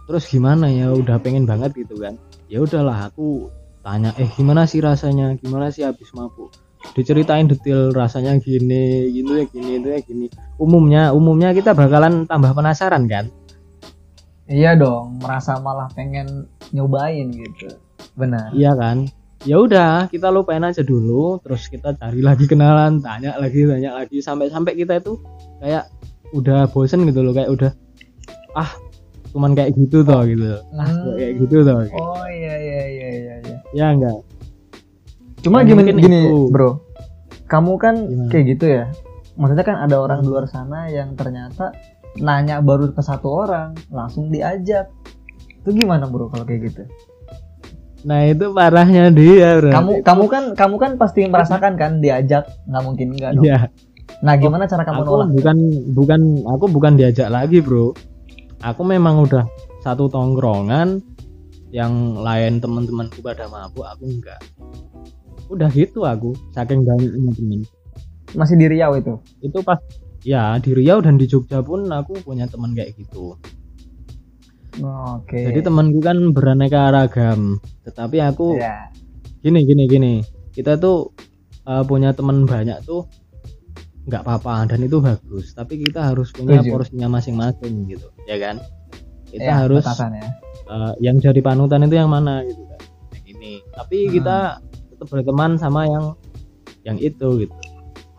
terus 0.03 0.25
gimana 0.25 0.67
ya 0.67 0.89
udah 0.89 1.15
pengen 1.17 1.45
banget 1.45 1.77
gitu 1.77 1.95
kan 1.95 2.17
ya 2.47 2.59
udahlah 2.59 3.07
aku 3.07 3.47
tanya 3.79 4.09
eh 4.15 4.27
gimana 4.29 4.65
sih 4.65 4.81
rasanya 4.81 5.37
gimana 5.37 5.69
sih 5.69 5.85
habis 5.85 6.09
mabuk 6.11 6.49
diceritain 6.93 7.45
detail 7.45 7.89
rasanya 7.89 8.37
gini 8.37 8.83
gitu 9.11 9.31
ya 9.33 9.45
gini 9.45 9.71
itu 9.75 9.87
ya 9.87 9.99
gini 9.99 10.25
umumnya 10.55 11.09
umumnya 11.09 11.49
kita 11.51 11.73
bakalan 11.73 12.23
tambah 12.23 12.51
penasaran 12.51 13.05
kan 13.05 13.27
Iya 14.43 14.75
dong, 14.75 15.23
merasa 15.23 15.55
malah 15.57 15.87
pengen 15.89 16.45
nyobain 16.69 17.31
gitu. 17.31 17.79
Benar. 18.13 18.51
iya 18.51 18.75
kan 18.75 19.07
ya 19.41 19.55
udah 19.57 20.05
kita 20.07 20.27
lupain 20.29 20.61
aja 20.61 20.79
dulu 20.79 21.39
terus 21.39 21.65
kita 21.65 21.91
cari 21.93 22.19
lagi 22.19 22.45
kenalan 22.45 22.99
tanya 22.99 23.35
lagi 23.35 23.63
tanya 23.63 23.91
lagi 23.93 24.19
sampai 24.19 24.47
sampai 24.47 24.71
kita 24.73 24.99
itu 24.99 25.17
kayak 25.57 25.87
udah 26.31 26.67
bosen 26.67 27.03
gitu 27.03 27.19
loh 27.19 27.31
kayak 27.31 27.49
udah 27.49 27.71
ah 28.53 28.71
cuman 29.29 29.51
kayak 29.51 29.73
gitu 29.73 29.99
toh 30.01 30.21
gitu 30.23 30.47
ah 30.71 30.85
Hmm. 30.85 31.15
kayak 31.15 31.33
gitu 31.41 31.57
toh 31.61 31.75
Oh 31.91 32.23
iya 32.25 32.53
iya 32.55 32.81
iya 32.85 33.09
iya 33.09 33.35
iya. 33.41 33.57
ya 33.73 33.85
enggak 33.89 34.15
Cuma 35.43 35.61
Ya, 35.61 35.69
gini 35.69 35.91
gini, 35.93 36.19
itu. 36.23 36.47
Bro. 36.49 36.79
Kamu 37.45 37.75
kan 37.75 37.95
Gimana? 38.01 38.31
kayak 38.31 38.45
gitu 38.49 38.65
ya. 38.71 38.85
Maksudnya 39.35 39.65
kan 39.65 39.77
ada 39.77 39.95
orang 39.97 40.21
di 40.21 40.27
luar 40.27 40.45
sana 40.45 40.87
yang 40.87 41.13
ternyata 41.13 41.75
nanya 42.15 42.61
baru 42.61 42.89
ke 42.89 43.01
satu 43.01 43.27
orang, 43.27 43.73
langsung 43.89 44.29
diajak. 44.29 44.87
Itu 45.59 45.73
gimana, 45.73 46.05
Bro, 46.05 46.29
kalau 46.29 46.43
kayak 46.43 46.71
gitu? 46.71 46.83
nah 48.03 48.19
itu 48.19 48.51
parahnya 48.51 49.07
dia 49.09 49.55
bro 49.55 49.71
Kamu 49.71 49.91
kamu 50.03 50.23
kan 50.27 50.43
kamu 50.59 50.75
kan 50.75 50.91
pasti 50.99 51.23
merasakan 51.23 51.79
kan 51.79 52.03
diajak, 52.03 52.51
nggak 52.67 52.83
mungkin 52.83 53.15
enggak 53.15 53.31
dong. 53.33 53.47
Iya, 53.47 53.71
Nah, 54.19 54.35
gimana 54.35 54.67
cara 54.67 54.83
kamu 54.83 55.03
aku 55.03 55.07
nolak? 55.09 55.27
bukan 55.31 55.57
bukan 55.95 56.21
aku 56.43 56.65
bukan 56.67 56.93
diajak 56.95 57.31
lagi 57.31 57.63
bro 57.63 57.95
aku 58.59 58.83
memang 58.83 59.23
udah 59.23 59.47
satu 59.79 60.07
tongkrongan 60.07 60.99
yang 61.71 61.91
lain 62.15 62.59
teman-temanku 62.59 63.19
pada 63.19 63.47
mabuk 63.47 63.87
aku 63.87 64.03
enggak 64.05 64.39
udah 65.53 65.69
gitu 65.69 66.03
aku 66.03 66.33
saking 66.51 66.81
banyaknya 66.81 67.31
temen 67.31 67.61
Masih 68.33 68.57
di 68.57 68.65
Riau 68.65 68.97
itu. 68.97 69.13
itu 69.41 69.57
pas 69.61 69.77
ya 70.21 70.57
di 70.57 70.71
Riau 70.71 70.99
dan 70.99 71.15
di 71.15 71.25
Jogja 71.25 71.61
pun 71.61 71.85
aku 71.85 72.17
punya 72.21 72.45
teman 72.45 72.73
kayak 72.73 72.95
gitu 72.95 73.37
Oke. 74.81 75.37
jadi 75.37 75.59
temanku 75.61 76.01
kan 76.01 76.33
beraneka 76.33 76.89
ragam 76.89 77.61
tetapi 77.85 78.17
aku 78.19 78.57
ya. 78.57 78.89
gini 79.39 79.61
gini 79.63 79.83
gini 79.85 80.13
kita 80.49 80.75
tuh 80.75 81.13
uh, 81.63 81.85
punya 81.85 82.09
teman 82.11 82.43
banyak 82.43 82.81
tuh 82.81 83.05
nggak 84.03 84.25
apa-apa 84.25 84.67
dan 84.67 84.81
itu 84.81 84.97
bagus 84.97 85.53
tapi 85.53 85.77
kita 85.79 86.09
harus 86.09 86.33
punya 86.33 86.59
Setuju. 86.59 86.73
porsinya 86.73 87.07
masing-masing 87.07 87.85
gitu 87.85 88.09
ya 88.25 88.35
kan 88.35 88.57
kita 89.29 89.45
Ya, 89.45 89.55
harus 89.61 89.81
batasan 89.81 90.13
ya. 90.13 90.29
uh, 90.67 90.93
yang 90.97 91.17
jadi 91.17 91.39
panutan 91.39 91.85
itu 91.85 91.95
yang 91.95 92.09
mana 92.09 92.41
gitu 92.41 92.65
kan 92.65 92.81
yang 93.13 93.25
ini 93.29 93.53
tapi 93.71 93.97
Hmm. 93.99 94.11
kita 94.11 94.37
berteman 95.07 95.59
sama 95.59 95.87
yang 95.87 96.05
yang 96.83 96.97
itu 96.99 97.47
gitu. 97.47 97.55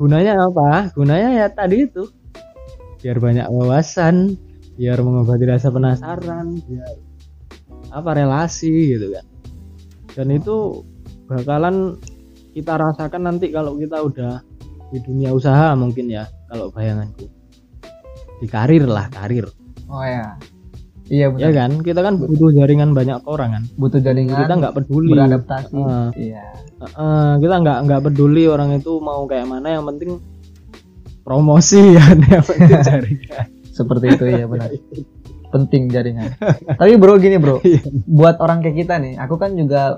Gunanya 0.01 0.39
apa? 0.51 0.91
Gunanya 0.93 1.31
ya 1.45 1.47
tadi 1.53 1.87
itu 1.87 2.09
biar 3.05 3.21
banyak 3.21 3.47
wawasan 3.53 4.35
biar 4.75 4.99
mengobati 5.05 5.45
rasa 5.47 5.71
penasaran 5.71 6.59
biar 6.67 6.95
apa 7.95 8.11
relasi 8.17 8.97
gitu 8.97 9.15
kan. 9.15 9.27
Dan 10.15 10.35
itu 10.35 10.83
bakalan 11.31 11.99
kita 12.55 12.79
rasakan 12.79 13.23
nanti 13.27 13.51
kalau 13.51 13.75
kita 13.79 14.03
udah 14.03 14.43
di 14.95 14.99
dunia 15.03 15.35
usaha 15.35 15.75
mungkin 15.75 16.11
ya 16.11 16.27
kalau 16.51 16.71
bayanganku. 16.71 17.27
Di 18.43 18.47
karir 18.51 18.87
lah 18.87 19.11
karir. 19.11 19.47
Oh 19.91 20.03
ya. 20.03 20.39
Iya 21.05 21.29
benar. 21.29 21.43
ya 21.43 21.51
kan 21.55 21.71
kita 21.81 22.01
kan 22.01 22.15
butuh 22.17 22.49
jaringan 22.51 22.91
banyak 22.93 23.21
orang 23.25 23.51
kan 23.53 23.63
Butuh 23.75 24.01
jaringan. 24.01 24.41
kita 24.41 24.55
nggak 24.55 24.75
peduli 24.75 25.13
beradaptasi. 25.13 25.75
Heeh. 25.75 26.07
Iya. 26.17 26.45
Heeh, 26.81 27.31
kita 27.39 27.55
nggak 27.61 27.79
nggak 27.85 28.01
peduli 28.03 28.45
orang 28.45 28.73
itu 28.73 28.93
mau 28.99 29.25
kayak 29.25 29.45
mana 29.45 29.69
yang 29.71 29.85
penting 29.87 30.17
promosi 31.21 31.93
ya 31.93 32.05
yang 32.31 32.41
penting 32.43 32.81
jaringan 32.89 33.47
Seperti 33.69 34.07
itu 34.09 34.25
ya 34.25 34.47
benar. 34.47 34.71
Penting 35.55 35.87
jaringan. 35.87 36.35
Tapi 36.75 36.95
bro 36.95 37.15
gini 37.17 37.37
bro, 37.37 37.59
Iya. 37.61 37.79
buat 38.05 38.39
orang 38.39 38.59
kayak 38.59 38.75
kita 38.77 38.99
nih, 38.99 39.15
aku 39.17 39.35
kan 39.35 39.55
juga 39.55 39.95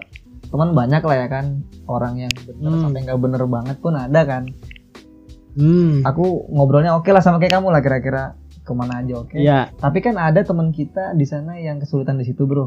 teman 0.46 0.72
banyak 0.72 1.00
lah 1.00 1.16
ya 1.16 1.28
kan, 1.28 1.60
orang 1.84 2.18
yang 2.18 2.32
bener 2.38 2.60
Hmm. 2.68 2.82
sampai 2.82 3.00
nggak 3.02 3.16
bener 3.18 3.42
banget 3.46 3.76
pun 3.78 3.92
ada 3.92 4.20
kan. 4.22 4.52
hmm 5.54 6.04
Aku 6.04 6.24
ngobrolnya 6.50 6.92
oke 6.92 7.08
lah 7.08 7.20
sama 7.20 7.36
kayak 7.36 7.52
kamu 7.54 7.68
lah 7.68 7.80
kira-kira 7.80 8.36
ke 8.66 8.72
mana 8.72 8.98
aja 8.98 9.14
oke. 9.16 9.38
ya 9.38 9.70
Tapi 9.72 9.98
kan 10.00 10.16
ada 10.16 10.42
teman 10.42 10.68
kita 10.68 11.14
di 11.14 11.22
sana 11.22 11.54
yang 11.56 11.78
kesulitan 11.78 12.18
di 12.18 12.26
situ 12.26 12.42
bro. 12.42 12.66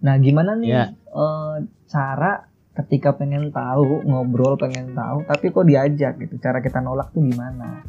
Nah 0.00 0.16
gimana 0.16 0.54
nih 0.54 0.68
Iya. 0.70 0.84
eh, 0.94 1.54
cara 1.84 2.48
ketika 2.74 3.12
pengen 3.12 3.50
tahu 3.50 4.00
ngobrol 4.02 4.56
pengen 4.56 4.90
tahu, 4.92 5.22
tapi 5.22 5.50
kok 5.50 5.62
diajak 5.62 6.16
gitu? 6.16 6.38
Cara 6.38 6.58
kita 6.58 6.78
nolak 6.78 7.10
tuh 7.10 7.20
gimana? 7.20 7.84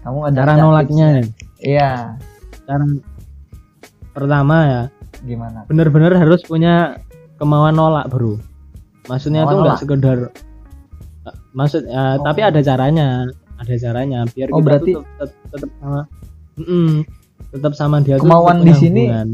Kamu 0.00 0.18
ada 0.24 0.36
cara 0.36 0.52
nolaknya 0.56 1.06
ya. 1.12 1.24
Iya, 1.60 1.90
cara 2.64 2.84
pertama 4.10 4.56
ya 4.64 4.82
gimana? 5.20 5.62
bener-bener 5.64 6.10
harus 6.12 6.42
punya 6.42 6.98
kemauan 7.36 7.70
nolak 7.72 8.06
bro 8.06 8.38
maksudnya 9.04 9.42
Kemauan 9.42 9.52
tuh 9.52 9.62
nggak 9.64 9.78
sekedar 9.78 10.18
maksud 11.50 11.82
ya, 11.84 12.14
Oh. 12.14 12.24
tapi 12.24 12.40
ada 12.40 12.60
caranya 12.60 13.26
ada 13.56 13.74
caranya 13.76 14.22
biar 14.28 14.48
Oh, 14.50 14.58
kita 14.58 14.64
berarti- 14.64 14.94
tetap, 14.94 15.30
tetap 15.50 15.70
sama 15.76 16.00
Mm-mm, 16.58 17.06
tetap 17.50 17.72
sama 17.72 18.02
dia 18.02 18.18
Kemauan 18.18 18.60
di 18.60 18.74
sini 18.74 19.06
hubungan. 19.06 19.28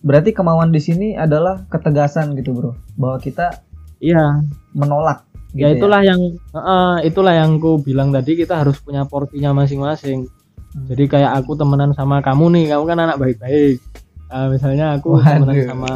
Berarti 0.00 0.30
kemauan 0.32 0.70
di 0.70 0.80
sini 0.80 1.12
adalah 1.12 1.66
ketegasan 1.66 2.32
gitu 2.32 2.56
bro, 2.56 2.72
bahwa 2.96 3.18
kita 3.18 3.60
iya 3.98 4.40
menolak. 4.72 5.28
Gitu 5.50 5.60
ya 5.60 5.68
itulah 5.70 6.00
yang 6.00 6.20
eh, 6.54 6.96
itulah 7.04 7.34
yang 7.34 7.58
ku 7.58 7.76
bilang 7.76 8.08
tadi 8.08 8.32
kita 8.34 8.62
harus 8.62 8.78
punya 8.78 9.02
porsinya 9.04 9.50
masing-masing 9.52 10.30
Hmm. 10.70 10.86
jadi 10.86 11.10
kayak 11.10 11.32
aku 11.42 11.58
temenan 11.58 11.90
sama 11.90 12.22
kamu 12.22 12.46
nih 12.54 12.64
kamu 12.70 12.84
kan 12.86 12.98
anak 13.02 13.18
baik-baik 13.18 13.82
Eh, 14.30 14.46
misalnya 14.46 14.94
aku 14.94 15.18
temenan 15.18 15.50
Waduh. 15.50 15.66
sama 15.66 15.92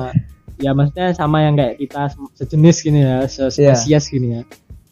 ya 0.59 0.71
maksudnya 0.75 1.07
sama 1.15 1.47
yang 1.47 1.55
kayak 1.55 1.79
kita 1.79 2.11
se- 2.11 2.35
sejenis 2.35 2.77
gini 2.83 3.01
ya 3.07 3.23
Iya. 3.23 3.55
spesies 3.55 4.11
gini 4.11 4.35
ya 4.35 4.43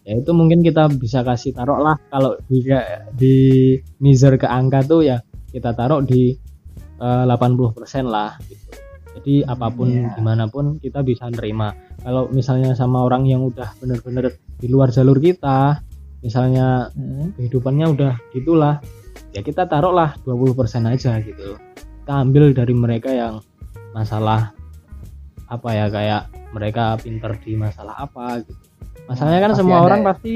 ya 0.03 0.23
itu 0.23 0.31
mungkin 0.31 0.63
kita 0.63 0.87
bisa 0.87 1.27
kasih 1.27 1.51
taruh 1.51 1.83
lah 1.83 1.99
kalau 2.07 2.39
di 2.47 2.63
di 3.11 3.35
miser 3.99 4.39
ke 4.39 4.47
angka 4.47 4.87
tuh 4.87 5.03
ya 5.03 5.19
kita 5.53 5.77
taruh 5.77 6.01
di 6.03 6.35
eh, 6.99 7.25
80% 7.29 8.09
lah 8.09 8.35
gitu 8.49 8.73
jadi 9.13 9.45
apa 9.45 9.69
pun 9.69 9.89
iya. 9.93 10.09
gimana 10.17 10.49
pun 10.49 10.81
kita 10.81 11.05
bisa 11.05 11.29
nerima 11.29 11.77
kalau 12.01 12.33
misalnya 12.33 12.73
sama 12.73 13.05
orang 13.05 13.29
yang 13.29 13.45
udah 13.45 13.77
bener-bener 13.77 14.33
di 14.57 14.67
luar 14.73 14.89
jalur 14.89 15.21
kita 15.21 15.85
misalnya 16.25 16.89
Hmm. 16.97 17.35
kehidupannya 17.37 17.87
udah 17.93 18.15
gitulah 18.33 18.79
ya 19.37 19.43
kita 19.45 19.69
taruhlah 19.69 20.17
20% 20.25 20.89
aja 20.89 21.19
gitu 21.21 21.59
kita 22.03 22.13
ambil 22.15 22.55
dari 22.57 22.73
mereka 22.73 23.11
yang 23.13 23.45
masalah 23.93 24.57
apa 25.51 25.69
ya 25.77 25.87
kayak 25.93 26.23
mereka 26.57 26.97
pinter 26.97 27.37
di 27.45 27.53
masalah 27.59 28.09
apa 28.09 28.41
gitu 28.41 28.57
masalahnya 29.11 29.41
kan 29.45 29.53
Pasti 29.53 29.61
semua 29.61 29.77
ada 29.77 29.85
orang 29.91 30.01
ya. 30.01 30.07
pasti 30.09 30.35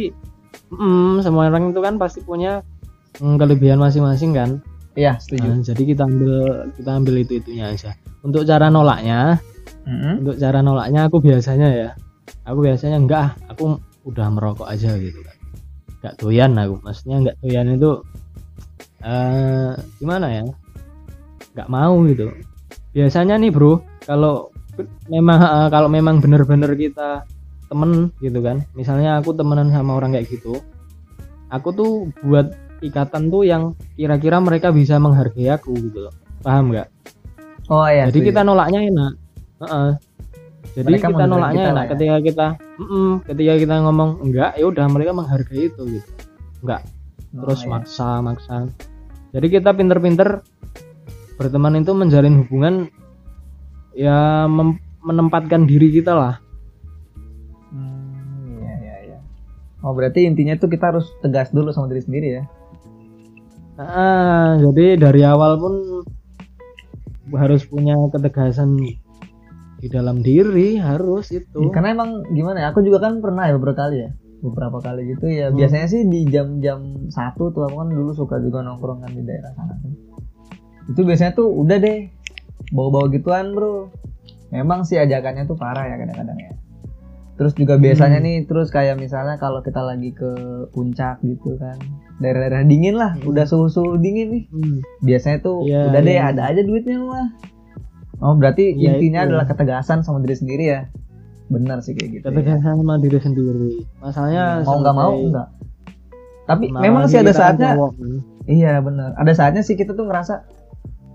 mm, 0.75 1.15
semua 1.25 1.43
orang 1.49 1.65
itu 1.73 1.81
kan 1.81 1.95
pasti 1.97 2.21
punya 2.21 2.61
mm, 3.23 3.37
kelebihan 3.41 3.79
masing-masing 3.81 4.37
kan 4.37 4.51
Iya 4.97 5.21
setuju. 5.21 5.47
Nah, 5.47 5.61
jadi 5.61 5.83
kita 5.85 6.03
ambil 6.09 6.35
kita 6.73 6.91
ambil 6.91 7.15
itu 7.21 7.33
itunya 7.39 7.69
aja. 7.71 7.93
Untuk 8.25 8.43
cara 8.49 8.73
nolaknya 8.73 9.39
Hmm. 9.87 10.19
untuk 10.19 10.35
cara 10.43 10.67
nolaknya 10.67 11.07
aku 11.07 11.23
biasanya 11.23 11.69
ya 11.71 11.91
aku 12.43 12.59
biasanya 12.59 12.99
enggak 12.99 13.39
aku 13.47 13.79
udah 14.03 14.27
merokok 14.35 14.67
aja 14.67 14.99
gitu 14.99 15.23
kan 15.23 15.37
enggak 16.03 16.15
doyan 16.19 16.59
aku 16.59 16.75
maksudnya 16.83 17.17
enggak 17.23 17.37
doyan 17.39 17.71
itu 17.71 17.91
eh 19.07 19.71
gimana 20.03 20.27
ya? 20.27 20.45
Enggak 21.55 21.69
mau 21.71 21.95
gitu. 22.03 22.35
Biasanya 22.99 23.39
nih 23.39 23.55
bro 23.55 23.79
kalau 24.03 24.51
memang 25.07 25.39
eh, 25.39 25.69
kalau 25.71 25.87
memang 25.87 26.19
bener-bener 26.19 26.75
kita 26.75 27.23
temen 27.71 28.11
gitu 28.19 28.43
kan. 28.43 28.67
Misalnya 28.75 29.23
aku 29.23 29.39
temenan 29.39 29.71
sama 29.71 30.03
orang 30.03 30.19
kayak 30.19 30.27
gitu 30.35 30.59
aku 31.47 31.69
tuh 31.71 31.91
buat 32.27 32.51
ikatan 32.81 33.29
tuh 33.29 33.43
yang 33.43 33.63
kira-kira 33.95 34.37
mereka 34.39 34.69
bisa 34.69 34.97
menghargai 34.97 35.49
aku 35.51 35.73
gitu 35.77 36.09
loh 36.09 36.15
paham 36.41 36.71
nggak 36.71 36.89
Oh 37.67 37.83
iya. 37.85 38.07
jadi 38.07 38.21
setuju. 38.23 38.29
kita 38.31 38.41
nolaknya 38.43 38.81
enak 38.85 39.13
Heeh. 39.59 39.91
jadi 40.73 40.87
Mereka 40.93 41.07
kita 41.09 41.25
nolaknya 41.27 41.57
kita 41.59 41.73
enak 41.73 41.85
ya. 41.85 41.91
ketika 41.91 42.17
kita 42.23 42.47
mm-mm, 42.79 43.11
ketika 43.25 43.53
kita 43.57 43.75
ngomong 43.81 44.11
enggak 44.23 44.51
ya 44.55 44.65
udah 44.65 44.87
mereka 44.87 45.11
menghargai 45.13 45.63
itu 45.67 45.83
gitu 45.93 46.11
enggak 46.61 46.83
Oh, 47.29 47.45
terus 47.45 47.61
iya. 47.63 47.69
maksa 47.69 48.09
maksa 48.21 48.55
jadi 49.31 49.47
kita 49.51 49.71
pinter-pinter 49.73 50.41
berteman 51.37 51.77
itu 51.77 51.93
menjalin 51.93 52.41
hubungan 52.41 52.89
ya 53.93 54.49
menempatkan 54.99 55.65
diri 55.65 55.91
kita 55.91 56.13
lah 56.13 56.35
Hmm, 57.67 58.57
iya 58.57 58.75
iya 58.79 58.97
iya. 59.05 59.19
Oh 59.81 59.93
berarti 59.93 60.25
intinya 60.25 60.55
tuh 60.55 60.67
kita 60.67 60.89
harus 60.89 61.11
tegas 61.19 61.51
dulu 61.51 61.69
sama 61.71 61.87
diri 61.87 62.01
sendiri 62.01 62.29
ya. 62.33 62.43
Ah, 63.77 64.57
jadi 64.57 64.97
dari 64.97 65.21
awal 65.21 65.61
pun 65.61 65.75
harus 67.37 67.69
punya 67.69 67.97
ketegasan 68.09 68.81
di 69.77 69.87
dalam 69.93 70.25
diri 70.25 70.81
harus 70.81 71.29
itu 71.29 71.69
Ya, 71.69 71.69
karena 71.69 71.93
emang 71.93 72.25
gimana 72.33 72.65
ya? 72.65 72.67
Aku 72.73 72.81
juga 72.81 73.05
kan 73.05 73.21
pernah 73.21 73.45
ya 73.51 73.61
beberapa 73.61 73.87
kali 73.87 73.97
ya. 74.09 74.11
Beberapa 74.41 74.79
kali 74.81 75.13
gitu 75.13 75.27
ya. 75.29 75.53
Hmm. 75.53 75.61
Biasanya 75.61 75.87
sih 75.93 76.03
di 76.09 76.25
jam-jam 76.33 77.11
satu 77.13 77.53
tuh 77.53 77.69
aku 77.69 77.77
kan 77.85 77.89
dulu 77.93 78.11
suka 78.17 78.41
juga 78.41 78.65
nongkrong 78.65 79.05
kan 79.05 79.13
di 79.13 79.23
daerah 79.25 79.53
sana 79.53 79.77
tuh. 79.85 79.93
Itu 80.89 81.05
biasanya 81.05 81.33
tuh 81.37 81.51
udah 81.53 81.77
deh 81.77 82.17
bau-bau 82.73 83.07
gituan 83.11 83.55
bro 83.55 83.91
memang 84.51 84.83
sih 84.87 84.99
ajakannya 84.99 85.47
tuh 85.47 85.59
parah 85.59 85.87
ya 85.87 85.97
kadang-kadang 85.99 86.39
ya 86.39 86.53
terus 87.37 87.53
juga 87.53 87.77
biasanya 87.77 88.17
Hmm. 88.17 88.27
nih 88.27 88.37
terus 88.45 88.69
kayak 88.69 88.97
misalnya 88.97 89.37
kalau 89.37 89.61
kita 89.61 89.79
lagi 89.79 90.11
ke 90.11 90.31
puncak 90.71 91.21
gitu 91.21 91.57
kan 91.57 91.77
daerah-daerah 92.17 92.65
dingin 92.65 92.95
lah 92.95 93.13
Hmm. 93.13 93.29
udah 93.29 93.45
suhu-suhu 93.45 93.97
dingin 93.97 94.29
nih 94.31 94.45
Hmm. 94.49 94.79
biasanya 95.01 95.39
tuh 95.41 95.63
Iya, 95.63 95.81
udah 95.87 96.01
deh 96.01 96.15
iya. 96.15 96.25
ada 96.27 96.43
aja 96.47 96.61
duitnya 96.61 96.97
mah 96.99 97.29
oh 98.19 98.35
berarti 98.35 98.73
Iya, 98.73 98.97
intinya 98.97 99.21
itu. 99.23 99.29
adalah 99.31 99.45
ketegasan 99.47 100.01
sama 100.01 100.19
diri 100.21 100.35
sendiri 100.35 100.65
ya 100.67 100.81
benar 101.47 101.79
sih 101.79 101.93
kayak 101.93 102.11
gitu 102.11 102.25
ya. 102.25 102.33
ketegasan 102.33 102.75
sama 102.75 102.95
diri 102.97 103.19
sendiri 103.19 103.73
masalahnya 103.99 104.45
mau 104.63 104.77
nggak 104.81 104.97
mau 104.97 105.13
enggak 105.15 105.49
tapi 106.45 106.65
Nah, 106.69 106.81
memang 106.81 107.05
sih 107.05 107.19
ada 107.19 107.31
saatnya 107.31 107.77
iya 108.47 108.79
benar 108.79 109.13
ada 109.15 109.31
saatnya 109.31 109.61
sih 109.61 109.75
kita 109.75 109.93
tuh 109.93 110.05
ngerasa 110.05 110.43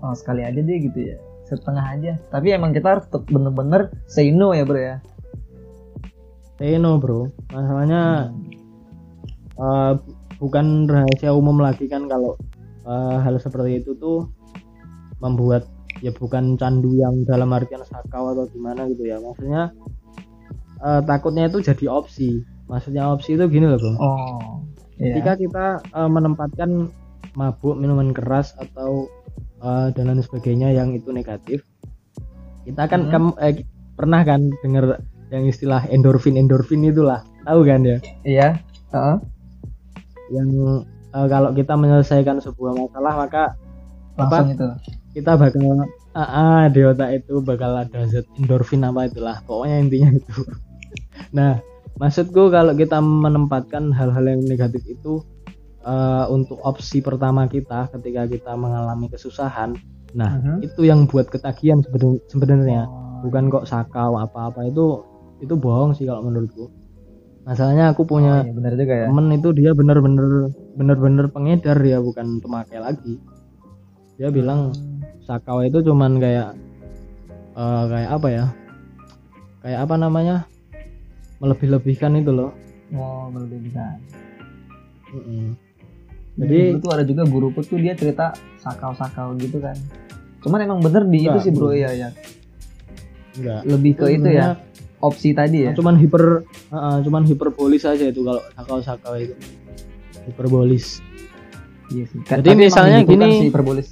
oh 0.00 0.14
sekali 0.14 0.40
aja 0.40 0.56
deh 0.56 0.78
gitu 0.80 0.98
ya 1.02 1.16
setengah 1.44 1.84
aja 1.90 2.12
tapi 2.28 2.48
emang 2.48 2.70
kita 2.70 2.96
harus 2.96 3.04
tetap 3.04 3.26
bener-bener 3.26 3.90
say 4.06 4.30
no 4.30 4.50
ya 4.50 4.62
bro 4.62 4.78
ya 4.78 4.96
say 6.62 6.78
no 6.78 6.94
bro. 7.02 7.26
Masalahnya 7.50 8.30
eh, 9.58 9.92
bukan 10.38 10.86
rahasia 10.86 11.34
umum 11.34 11.58
lagi 11.58 11.90
kan 11.90 12.06
kalau 12.06 12.38
eh, 12.86 13.16
hal 13.18 13.34
seperti 13.42 13.82
itu 13.82 13.98
tuh 13.98 14.30
membuat 15.18 15.66
ya 15.98 16.14
bukan 16.14 16.54
candu 16.54 16.94
yang 16.94 17.26
dalam 17.26 17.50
artian 17.50 17.82
sakau 17.82 18.30
atau 18.30 18.46
gimana 18.54 18.86
gitu 18.94 19.10
ya. 19.10 19.18
Maksudnya 19.18 19.74
eh, 20.86 21.00
takutnya 21.02 21.50
itu 21.50 21.58
jadi 21.58 21.90
opsi. 21.90 22.46
Maksudnya 22.70 23.10
opsi 23.10 23.34
itu 23.34 23.42
gini 23.50 23.66
loh 23.66 23.82
bro. 23.82 23.92
Oh 23.98 24.62
iya. 25.02 25.18
Ketika 25.18 25.32
kita 25.34 25.66
eh, 25.82 26.10
menempatkan 26.14 26.86
mabuk 27.34 27.74
minuman 27.74 28.14
keras 28.14 28.54
atau 28.54 29.10
eh, 29.58 29.90
dan 29.98 30.14
lain 30.14 30.22
sebagainya 30.22 30.70
yang 30.70 30.94
itu 30.94 31.10
negatif 31.10 31.66
kita 32.62 32.86
kan 32.86 33.08
Mhm. 33.08 33.10
kem- 33.10 33.38
eh, 33.42 33.66
pernah 33.98 34.22
kan 34.22 34.46
dengar 34.62 35.02
yang 35.32 35.48
istilah 35.48 35.88
endorfin 35.88 36.36
endorfin 36.36 36.84
itulah. 36.84 37.24
Tahu 37.42 37.60
kan 37.64 37.80
ya? 37.82 37.98
Iya. 38.22 38.48
Heeh. 38.92 39.16
yang 40.32 40.48
eh, 41.12 41.26
kalau 41.28 41.50
kita 41.52 41.76
menyelesaikan 41.76 42.40
sebuah 42.40 42.72
masalah 42.76 43.12
maka 43.16 43.44
langsung 44.16 44.52
itu. 44.52 44.68
Kita 45.12 45.36
bakal 45.36 45.88
ah, 46.12 46.20
ah, 46.20 46.62
di 46.68 46.80
otak 46.84 47.24
itu 47.24 47.40
bakal 47.40 47.76
ada 47.76 48.04
zat 48.08 48.24
endorfin 48.36 48.84
apa 48.84 49.08
itulah. 49.08 49.40
Pokoknya 49.44 49.76
intinya 49.80 50.10
itu. 50.12 50.36
Nah 51.36 51.60
maksudku 51.96 52.48
kalau 52.48 52.72
kita 52.72 52.96
menempatkan 53.00 53.92
hal-hal 53.92 54.24
yang 54.24 54.40
negatif 54.44 54.80
itu 54.88 55.20
eh, 55.84 56.24
untuk 56.28 56.60
opsi 56.64 57.00
pertama 57.00 57.44
kita 57.44 57.88
ketika 57.92 58.24
kita 58.28 58.52
mengalami 58.56 59.08
kesusahan 59.08 59.76
nah 60.12 60.36
Mhm. 60.36 60.56
itu 60.60 60.80
yang 60.84 61.08
buat 61.08 61.32
ketagihan 61.32 61.80
sebenarnya. 62.28 62.84
Oh, 62.84 63.24
bukan 63.24 63.48
kok 63.48 63.64
sakau 63.64 64.20
apa-apa 64.20 64.68
itu 64.68 65.00
itu 65.42 65.54
bohong 65.58 65.92
sih 65.92 66.06
kalau 66.06 66.22
menurutku. 66.22 66.70
Masalahnya 67.42 67.90
aku 67.90 68.06
punya 68.06 68.40
oh, 68.40 68.46
iya 68.46 68.54
benar 68.54 68.72
juga 68.78 68.94
ya. 68.94 69.06
temen 69.10 69.26
itu 69.34 69.48
dia 69.50 69.70
bener-bener 69.74 70.54
bener-bener 70.78 71.26
pengedar 71.26 71.74
ya 71.82 71.98
bukan 71.98 72.38
pemakai 72.38 72.78
lagi. 72.78 73.18
Dia 74.14 74.30
bilang 74.30 74.70
sakau 75.26 75.66
itu 75.66 75.82
cuman 75.82 76.22
kayak 76.22 76.54
eh, 77.52 77.84
kayak 77.90 78.10
apa 78.14 78.28
ya? 78.30 78.44
Kayak 79.60 79.80
apa 79.90 79.94
namanya? 79.98 80.36
Melebih-lebihkan 81.42 82.14
itu 82.14 82.30
loh. 82.30 82.54
Mau 82.94 83.26
berlebihan 83.32 83.98
Mm-mm. 85.12 85.56
jadi 86.40 86.72
Jadi- 86.72 86.76
itu 86.80 86.86
ada 86.88 87.04
juga 87.04 87.22
guruku 87.28 87.60
tuh 87.60 87.76
dia 87.76 87.92
cerita 87.92 88.32
sakau-sakau 88.62 89.34
gitu 89.36 89.60
kan. 89.60 89.74
Cuman 90.40 90.64
emang 90.64 90.80
bener 90.80 91.04
di 91.04 91.24
itu 91.24 91.28
Enggak, 91.28 91.44
sih 91.44 91.52
bro. 91.52 91.72
ya 91.72 91.90
ya 91.92 92.08
enggak. 93.36 93.60
Lebih 93.66 93.92
ke 93.96 94.06
itu 94.08 94.28
ya. 94.30 94.56
Sebenarnya 94.56 94.71
opsi 95.02 95.34
tadi 95.34 95.66
ya? 95.66 95.72
Cuman 95.72 95.98
hiper 95.98 96.46
ah, 96.70 96.98
cuman 96.98 97.22
hiperbolis 97.22 97.82
aja 97.82 98.06
itu 98.06 98.22
kalau 98.22 98.40
sakau-sakau 98.54 99.14
itu. 99.16 99.34
Hiperbolis. 100.24 101.02
Iya 101.90 102.04
sih. 102.06 102.18
Jadi 102.22 102.46
Tapi 102.46 102.56
misalnya 102.56 102.98
gini- 103.02 103.36
sih 103.36 103.46
hiperbolis. 103.50 103.88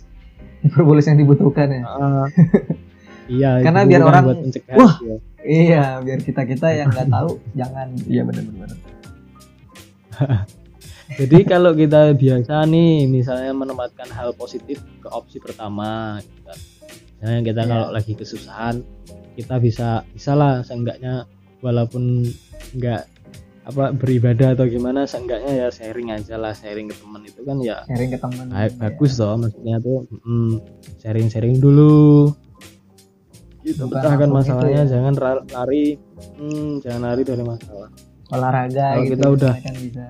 Hiperbolis 0.61 1.05
yang 1.05 1.19
dibutuhkan 1.19 1.69
ya? 1.69 1.83
Ah, 1.83 2.27
iya 3.27 3.51
Karena 3.65 3.83
biar 3.83 4.03
orang, 4.03 4.25
buat 4.25 4.39
"Wah!" 4.73 4.95
ya. 5.01 5.17
iya 5.41 5.85
biar 5.99 6.21
kita 6.21 6.45
kita 6.45 6.69
yang 6.71 6.89
nggak 6.89 7.09
tahu 7.09 7.31
jangan. 7.59 7.93
Iya 8.05 8.23
benar 8.23 8.45
benar 8.47 8.69
Jadi 11.11 11.43
kalau 11.43 11.75
kita 11.75 12.15
biasa 12.15 12.63
nih 12.65 13.05
misalnya 13.05 13.51
menempatkan 13.51 14.07
hal 14.11 14.31
positif 14.33 14.79
ke 15.01 15.09
opsi 15.09 15.37
pertama 15.37 16.21
gitu 16.23 16.41
kan. 16.45 16.59
Kita 17.43 17.61
Iya. 17.61 17.69
kalau 17.69 17.89
lagi 17.91 18.13
kesusahan 18.15 18.81
kita 19.39 19.57
bisa 19.63 20.03
bisa 20.13 20.33
lah 20.35 20.63
seenggaknya 20.67 21.25
walaupun 21.61 22.27
enggak 22.77 23.07
apa 23.61 23.93
beribadah 23.95 24.57
atau 24.57 24.67
gimana 24.67 25.05
seenggaknya 25.05 25.53
ya 25.53 25.69
sharing 25.71 26.11
aja 26.11 26.35
lah 26.41 26.51
sharing 26.57 26.89
ke 26.91 26.97
teman 26.97 27.23
itu 27.23 27.41
kan 27.45 27.61
ya 27.61 27.85
sharing 27.87 28.11
ke 28.11 28.19
teman 28.19 28.47
baik 28.51 28.75
bagus 28.81 29.21
toh 29.21 29.37
maksudnya 29.37 29.77
tuh 29.79 30.09
mm, 30.25 30.53
sharing-sharing 30.99 31.57
dulu. 31.61 32.33
Gitu 33.61 33.85
pecahkan 33.93 34.33
masalahnya 34.33 34.89
itu 34.89 34.89
ya. 34.89 34.93
jangan 34.97 35.15
lari 35.53 36.01
hmm, 36.41 36.81
jangan 36.81 37.01
lari 37.13 37.23
dari 37.23 37.45
masalah. 37.45 37.93
Olahraga 38.33 38.87
Kalau 38.97 39.05
gitu 39.05 39.13
kita 39.21 39.27
udah- 39.37 39.57
kan 39.61 39.75
bisa. 39.77 40.07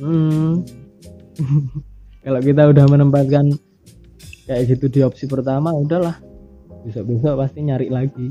Hmm. 0.00 0.50
kalau 2.24 2.40
kita 2.40 2.62
udah 2.70 2.84
menempatkan 2.86 3.44
kayak 4.46 4.62
gitu 4.70 4.86
di 4.86 5.00
opsi 5.02 5.26
pertama 5.26 5.74
udahlah 5.74 6.29
besok-besok 6.82 7.34
pasti 7.36 7.58
nyari 7.62 7.88
lagi. 7.88 8.28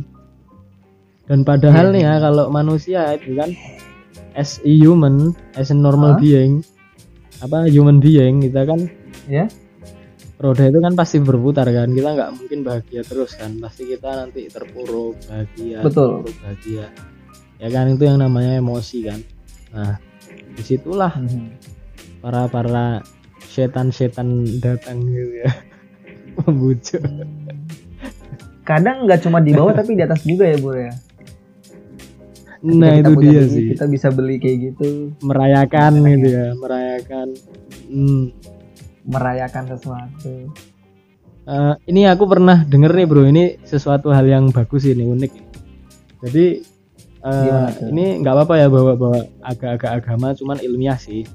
Dan 1.25 1.45
padahal 1.45 1.89
Iya, 1.89 1.93
nih 1.93 2.03
ya 2.03 2.13
kalau 2.19 2.45
manusia 2.49 3.01
itu 3.13 3.37
kan 3.37 3.53
as 4.33 4.57
a 4.59 4.71
human 4.71 5.31
as 5.53 5.69
a 5.69 5.77
normal 5.77 6.17
Hah? 6.17 6.19
being 6.19 6.65
apa 7.39 7.69
human 7.69 7.97
being 7.97 8.41
kita 8.41 8.65
kan 8.65 8.89
ya 9.25 9.45
roda 10.35 10.65
itu 10.65 10.79
kan 10.79 10.91
pasti 10.91 11.21
berputar 11.21 11.69
kan 11.69 11.91
kita 11.91 12.09
nggak 12.11 12.31
mungkin 12.33 12.59
bahagia 12.63 13.05
terus 13.05 13.35
kan 13.35 13.55
pasti 13.59 13.85
kita 13.87 14.25
nanti 14.25 14.49
terpuruk 14.49 15.21
bahagia 15.23 15.85
Betul. 15.85 16.25
terpuruk 16.25 16.35
bahagia. 16.41 16.85
Ya 17.59 17.67
kan 17.69 17.85
itu 17.91 18.03
yang 18.03 18.17
namanya 18.17 18.57
emosi 18.57 18.97
kan. 19.05 19.19
Nah 19.69 20.01
di 20.49 20.63
situlah 20.63 21.13
Mhm. 21.13 21.45
para 22.19 22.49
para 22.49 23.05
setan-setan 23.45 24.27
datang 24.57 25.05
gitu 25.05 25.45
ya. 25.45 25.51
Membujuk 26.39 27.03
kadang 28.69 29.09
nggak 29.09 29.25
cuma 29.25 29.41
di 29.41 29.57
bawah 29.57 29.73
tapi 29.81 29.97
di 29.97 30.05
atas 30.05 30.21
juga 30.21 30.45
ya 30.45 30.57
bro 30.61 30.77
ya. 30.77 30.93
Nah 32.59 32.91
itu 32.99 33.11
dia 33.23 33.41
sih. 33.47 33.71
kita 33.73 33.89
bisa 33.89 34.13
beli 34.13 34.37
kayak 34.37 34.57
gitu. 34.75 35.15
Merayakan 35.25 36.05
gitu 36.05 36.27
ya. 36.29 36.47
merayakan. 36.53 37.27
Hmm. 37.89 38.23
merayakan 39.09 39.63
sesuatu. 39.73 40.53
Eh, 41.49 41.73
ini 41.89 42.05
aku 42.05 42.29
pernah 42.29 42.61
denger 42.61 42.93
nih 42.93 43.07
bro. 43.09 43.25
Ini 43.25 43.65
sesuatu 43.65 44.13
hal 44.13 44.29
yang 44.29 44.53
bagus 44.53 44.85
ini 44.85 45.01
unik. 45.01 45.33
Jadi 46.21 46.45
tuh? 47.25 47.89
ini 47.89 48.21
nggak 48.21 48.33
apa-apa 48.37 48.53
ya 48.59 48.67
bawa 48.69 48.93
bawa 48.93 49.19
agak-agak 49.41 49.91
agama 50.03 50.35
cuman 50.37 50.61
ilmiah 50.61 50.99
sih. 50.99 51.25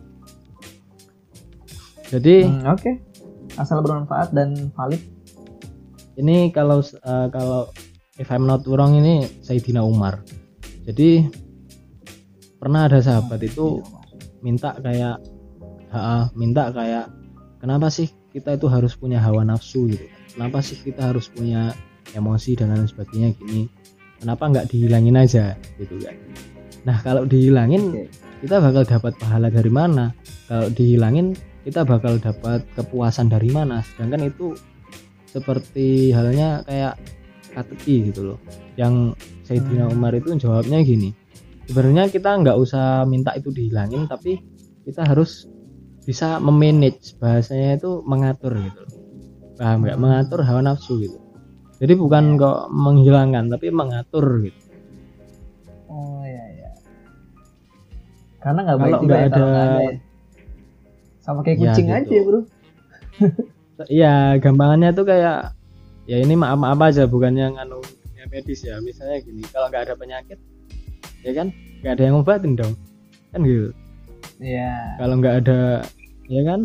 Jadi 2.14 2.47
Hmm, 2.47 2.68
oke. 2.68 2.90
Asal 3.59 3.83
bermanfaat 3.83 4.31
dan 4.31 4.70
valid 4.77 5.13
ini 6.20 6.50
kalau 6.55 6.81
eh, 6.83 7.29
kalau 7.31 7.70
if 8.18 8.29
I'm 8.31 8.46
not 8.46 8.62
wrong 8.66 8.98
ini 8.98 9.27
Sayyidina 9.42 9.83
Umar. 9.83 10.22
Jadi 10.85 11.24
pernah 12.61 12.87
ada 12.87 13.00
sahabat 13.00 13.40
itu 13.40 13.81
minta 14.44 14.77
kayak 14.79 15.20
ha, 15.92 16.29
minta 16.37 16.68
kayak 16.68 17.09
kenapa 17.61 17.88
sih 17.88 18.12
kita 18.37 18.61
itu 18.61 18.68
harus 18.68 18.92
punya 18.96 19.20
hawa 19.20 19.44
nafsu? 19.44 19.88
gitu 19.88 20.05
kenapa 20.35 20.61
sih 20.61 20.77
kita 20.83 21.14
harus 21.14 21.31
punya 21.31 21.72
emosi 22.12 22.59
dan 22.59 22.74
lain 22.74 22.90
sebagainya 22.90 23.33
gini? 23.38 23.70
Kenapa 24.18 24.50
nggak 24.50 24.68
dihilangin 24.70 25.16
aja? 25.16 25.55
gitu 25.79 26.00
kan. 26.03 26.16
Nah 26.85 26.98
kalau 27.00 27.24
dihilangin 27.24 28.09
kita 28.44 28.61
bakal 28.61 28.85
dapat 28.85 29.12
pahala 29.16 29.48
dari 29.48 29.72
mana? 29.72 30.12
Kalau 30.50 30.68
dihilangin 30.68 31.33
kita 31.64 31.87
bakal 31.87 32.20
dapat 32.20 32.66
kepuasan 32.77 33.33
dari 33.33 33.48
mana? 33.48 33.81
Sedangkan 33.81 34.29
itu 34.29 34.53
seperti 35.35 36.14
halnya 36.14 36.62
kayak 36.62 36.94
kateki 37.51 38.14
gitu 38.14 38.23
loh 38.25 38.38
yang 38.79 39.11
Sayyidina 39.42 39.90
Hmm. 39.90 39.94
Umar 39.99 40.14
itu 40.14 40.31
jawabnya 40.35 40.79
gini 40.81 41.11
sebenarnya 41.66 42.07
kita 42.07 42.38
nggak 42.38 42.55
usah 42.55 43.03
minta 43.05 43.35
itu 43.35 43.51
dihilangin 43.51 44.07
tapi 44.07 44.38
kita 44.83 45.03
harus 45.03 45.51
bisa 46.05 46.38
memanage 46.38 47.16
bahasanya 47.16 47.75
itu 47.75 48.05
mengatur 48.05 48.55
gitu 48.55 48.79
loh. 48.79 48.92
paham 49.55 49.83
nggak 49.83 49.97
Hmm. 49.97 50.05
mengatur 50.05 50.40
hawa 50.42 50.61
nafsu 50.62 50.99
gitu 50.99 51.18
jadi 51.83 51.94
bukan 51.94 52.38
kok 52.38 52.70
menghilangkan 52.70 53.51
tapi 53.51 53.70
mengatur 53.70 54.27
gitu 54.40 54.61
oh 55.88 56.23
ya 56.23 56.44
ya 56.55 56.70
karena 58.38 58.61
nggak 58.62 58.79
baik 58.79 58.94
juga 59.01 59.07
nggak 59.09 59.18
ya 59.18 59.29
kalau 59.29 59.47
ada- 59.47 59.51
nggak 59.51 59.66
ada 59.66 59.83
ya. 59.83 59.92
sama 61.18 61.40
kayak 61.40 61.57
Ya, 61.57 61.62
kucing 61.64 61.87
gitu. 61.87 61.97
aja 61.97 62.18
bro 62.23 62.40
Iya, 63.91 64.39
gampangannya 64.39 64.95
tuh 64.95 65.05
kayak 65.07 65.51
ya 66.07 66.17
ini 66.21 66.37
maaf 66.39 66.61
maaf 66.61 66.79
aja 66.85 67.11
bukannya 67.11 67.59
nganu 67.59 67.83
dunia 67.83 68.25
medis 68.31 68.63
ya. 68.63 68.79
Misalnya 68.79 69.19
gini 69.25 69.43
kalau 69.51 69.67
nggak 69.71 69.91
ada 69.91 69.95
penyakit 69.99 70.39
ya 71.27 71.33
kan 71.35 71.51
nggak 71.83 71.93
ada 71.99 72.03
yang 72.07 72.15
ngobatin 72.21 72.55
dong. 72.55 72.75
Kan 73.35 73.43
gitu. 73.43 73.71
Iya. 74.43 74.99
kalau 74.99 75.15
nggak 75.23 75.37
ada 75.47 75.87
ya 76.27 76.43
kan 76.43 76.61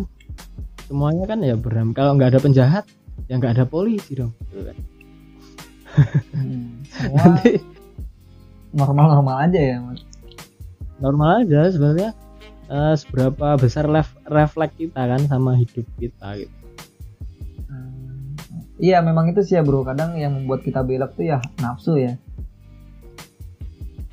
semuanya 0.86 1.26
kan 1.26 1.39
ya 1.41 1.56
beram. 1.58 1.93
Kalau 1.98 2.13
nggak 2.17 2.38
ada 2.38 2.39
penjahat 2.41 2.86
ya 3.26 3.41
nggak 3.41 3.58
ada 3.58 3.65
polisi 3.65 4.13
dong. 4.13 4.34
Gitu 4.54 4.62
kan. 4.69 4.78
Hmm, 6.38 6.86
nanti 7.17 7.58
normal-normal 8.69 9.50
aja 9.50 9.60
ya 9.60 9.78
mas. 9.82 10.06
Normal 11.02 11.41
aja 11.45 11.74
sebenarnya. 11.74 12.12
Eh, 12.69 12.93
seberapa 13.02 13.58
besar 13.58 13.89
ref- 13.89 14.22
refleks 14.30 14.78
kita 14.78 15.02
kan 15.02 15.26
sama 15.26 15.58
hidup 15.58 15.89
kita 15.98 16.38
gitu 16.38 16.59
iya 18.80 19.04
memang 19.04 19.30
itu 19.30 19.44
sih 19.44 19.60
ya 19.60 19.62
bro. 19.62 19.84
Kadang 19.84 20.15
yang 20.15 20.34
membuat 20.34 20.63
kita 20.63 20.82
belok 20.82 21.13
tuh 21.20 21.28
ya 21.28 21.38
nafsu 21.60 22.00
ya. 22.00 22.15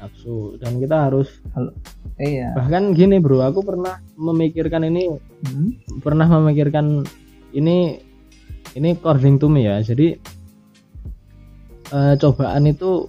Nafsu. 0.03 0.59
Dan 0.61 0.83
kita 0.83 1.09
harus 1.09 1.41
iya. 2.19 2.53
Bahkan 2.53 2.93
gini 2.93 3.23
bro 3.23 3.41
aku 3.47 3.63
pernah 3.63 4.03
memikirkan 4.19 4.85
ini. 4.85 5.09
Hmm, 5.47 5.79
pernah 6.03 6.27
memikirkan 6.27 7.07
ini 7.55 8.03
ini 8.77 8.89
according 8.93 9.39
to 9.41 9.47
me 9.47 9.65
ya. 9.65 9.81
Jadi 9.81 10.19
eh, 11.95 12.15
cobaan 12.19 12.67
itu 12.67 13.09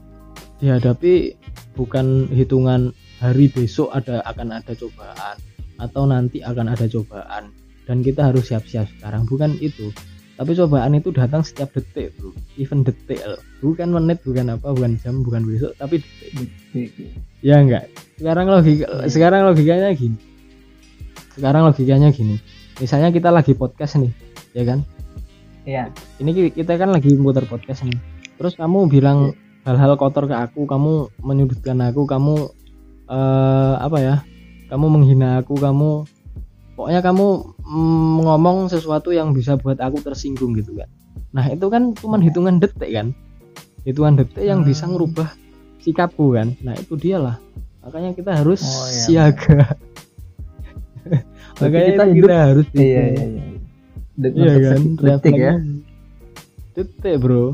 dihadapi 0.62 1.38
bukan 1.78 2.30
hitungan 2.34 2.94
hari 3.18 3.50
besok 3.50 3.94
ada 3.94 4.22
akan 4.26 4.62
ada 4.62 4.74
cobaan 4.78 5.38
atau 5.78 6.04
nanti 6.06 6.46
akan 6.46 6.74
ada 6.74 6.86
cobaan. 6.86 7.50
Dan 7.88 8.04
kita 8.04 8.30
harus 8.30 8.52
siap-siap 8.52 8.88
sekarang. 9.00 9.24
Bukan 9.26 9.58
itu 9.64 9.90
tapi 10.38 10.54
cobaan 10.54 10.94
itu 10.94 11.10
datang 11.10 11.42
setiap 11.42 11.74
detik 11.74 12.14
bro. 12.16 12.30
Even 12.62 12.86
detik 12.86 13.18
loh. 13.26 13.42
bukan 13.66 13.90
menit 13.90 14.22
bukan 14.22 14.54
apa 14.54 14.70
bukan 14.70 14.94
jam 15.02 15.26
bukan 15.26 15.42
besok 15.50 15.74
tapi 15.82 15.98
detik. 15.98 16.94
Gitu. 16.94 17.10
ya 17.42 17.58
enggak. 17.58 17.90
Sekarang 18.22 18.46
logika 18.46 18.86
sekarang 19.10 19.42
logikanya 19.50 19.90
gini. 19.98 20.18
Sekarang 21.34 21.66
logikanya 21.66 22.14
gini. 22.14 22.38
Misalnya 22.78 23.10
kita 23.10 23.34
lagi 23.34 23.58
podcast 23.58 23.98
nih 23.98 24.14
ya 24.54 24.64
kan? 24.70 24.86
Iya. 25.66 25.90
Ini 26.22 26.30
ki- 26.32 26.54
kita 26.54 26.78
kan 26.78 26.94
lagi 26.94 27.18
muter 27.18 27.50
podcast 27.50 27.82
nih. 27.82 27.98
Terus 28.38 28.54
kamu 28.54 28.94
bilang 28.94 29.34
hal-hal 29.66 29.98
kotor 29.98 30.30
ke 30.30 30.38
aku 30.38 30.70
kamu 30.70 31.10
menyudutkan 31.26 31.82
aku 31.82 32.06
kamu 32.06 32.46
eh 33.10 33.76
apa 33.82 33.98
ya? 33.98 34.16
Kamu 34.70 34.86
menghina 34.86 35.42
aku 35.42 35.58
kamu 35.58 36.06
pokoknya 36.78 37.02
kamu 37.02 37.28
mm, 37.58 38.16
ngomong 38.22 38.70
sesuatu 38.70 39.10
yang 39.10 39.34
bisa 39.34 39.58
buat 39.58 39.78
aku 39.78 39.98
tersinggung 40.00 40.54
gitu 40.54 40.72
kan 40.74 40.86
nah 41.28 41.44
itu 41.44 41.66
kan 41.68 41.92
cuman 41.92 42.22
hitungan 42.22 42.56
detik 42.58 42.88
kan 42.88 43.12
hitungan 43.82 44.14
detik 44.16 44.40
yang 44.42 44.62
bisa 44.62 44.86
Hmm. 44.86 44.94
ngerubah 44.94 45.34
sikapku 45.80 46.32
kan 46.32 46.54
nah 46.62 46.72
itu 46.72 46.94
dialah 46.94 47.42
makanya 47.82 48.14
kita 48.14 48.32
harus 48.36 48.62
Oh, 48.62 48.86
iya. 48.86 49.34
siaga 49.34 49.74
makanya 51.58 51.84
kita 51.88 52.04
kita, 52.04 52.14
hidup- 52.14 52.32
harus 52.32 52.68
iya 52.72 52.86
iya 53.10 53.26
iya 53.26 53.44
Det- 54.14 54.34
Iya 54.34 54.50
kan, 54.50 54.82
detik- 54.82 54.98
detik 55.00 55.34
ya. 55.36 55.54
Detik 56.74 57.16
bro. 57.18 57.54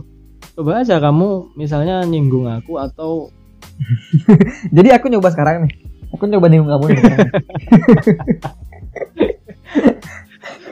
Coba 0.53 0.79
aja 0.79 0.95
kamu 0.97 1.51
misalnya 1.55 2.03
nyinggung 2.03 2.47
aku 2.47 2.75
atau 2.77 3.27
jadi 4.75 4.95
aku 4.95 5.07
nyoba 5.07 5.27
sekarang 5.27 5.67
nih 5.67 5.73
aku 6.09 6.23
nyoba 6.23 6.47
nyinggung 6.47 6.71
kamu 6.71 6.85
nih. 6.89 7.03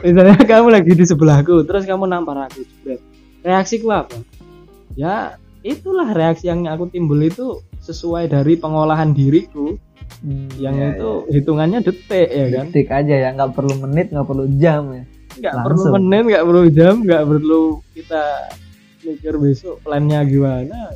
misalnya 0.04 0.38
kamu 0.52 0.68
lagi 0.70 0.92
di 0.94 1.06
sebelahku, 1.06 1.66
terus 1.66 1.86
kamu 1.86 2.06
nampar 2.06 2.50
aku, 2.50 2.66
jebret. 2.66 3.02
reaksiku 3.42 3.88
apa? 3.90 4.18
Ya 4.94 5.38
itulah 5.62 6.10
reaksi 6.12 6.50
yang 6.50 6.66
aku 6.68 6.90
timbul 6.90 7.22
itu 7.22 7.62
sesuai 7.82 8.30
dari 8.30 8.58
pengolahan 8.58 9.14
diriku 9.14 9.78
Hmm, 10.22 10.52
yang 10.60 10.76
iya, 10.76 10.92
itu 10.92 11.10
hitungannya 11.32 11.80
detik 11.82 12.30
ya 12.30 12.46
kan? 12.52 12.66
Detik 12.70 12.92
aja 12.92 13.16
ya 13.16 13.30
nggak 13.32 13.56
perlu 13.56 13.74
menit 13.80 14.12
nggak 14.12 14.28
perlu 14.28 14.46
jam 14.60 14.92
ya. 14.92 15.04
Nggak 15.40 15.56
perlu 15.64 15.82
menit 15.98 16.24
nggak 16.28 16.46
perlu 16.46 16.64
jam 16.68 16.94
nggak 17.02 17.24
perlu 17.26 17.62
kita 17.96 18.24
mikir 19.08 19.34
besok 19.40 19.80
plannya 19.82 20.20
gimana. 20.28 20.94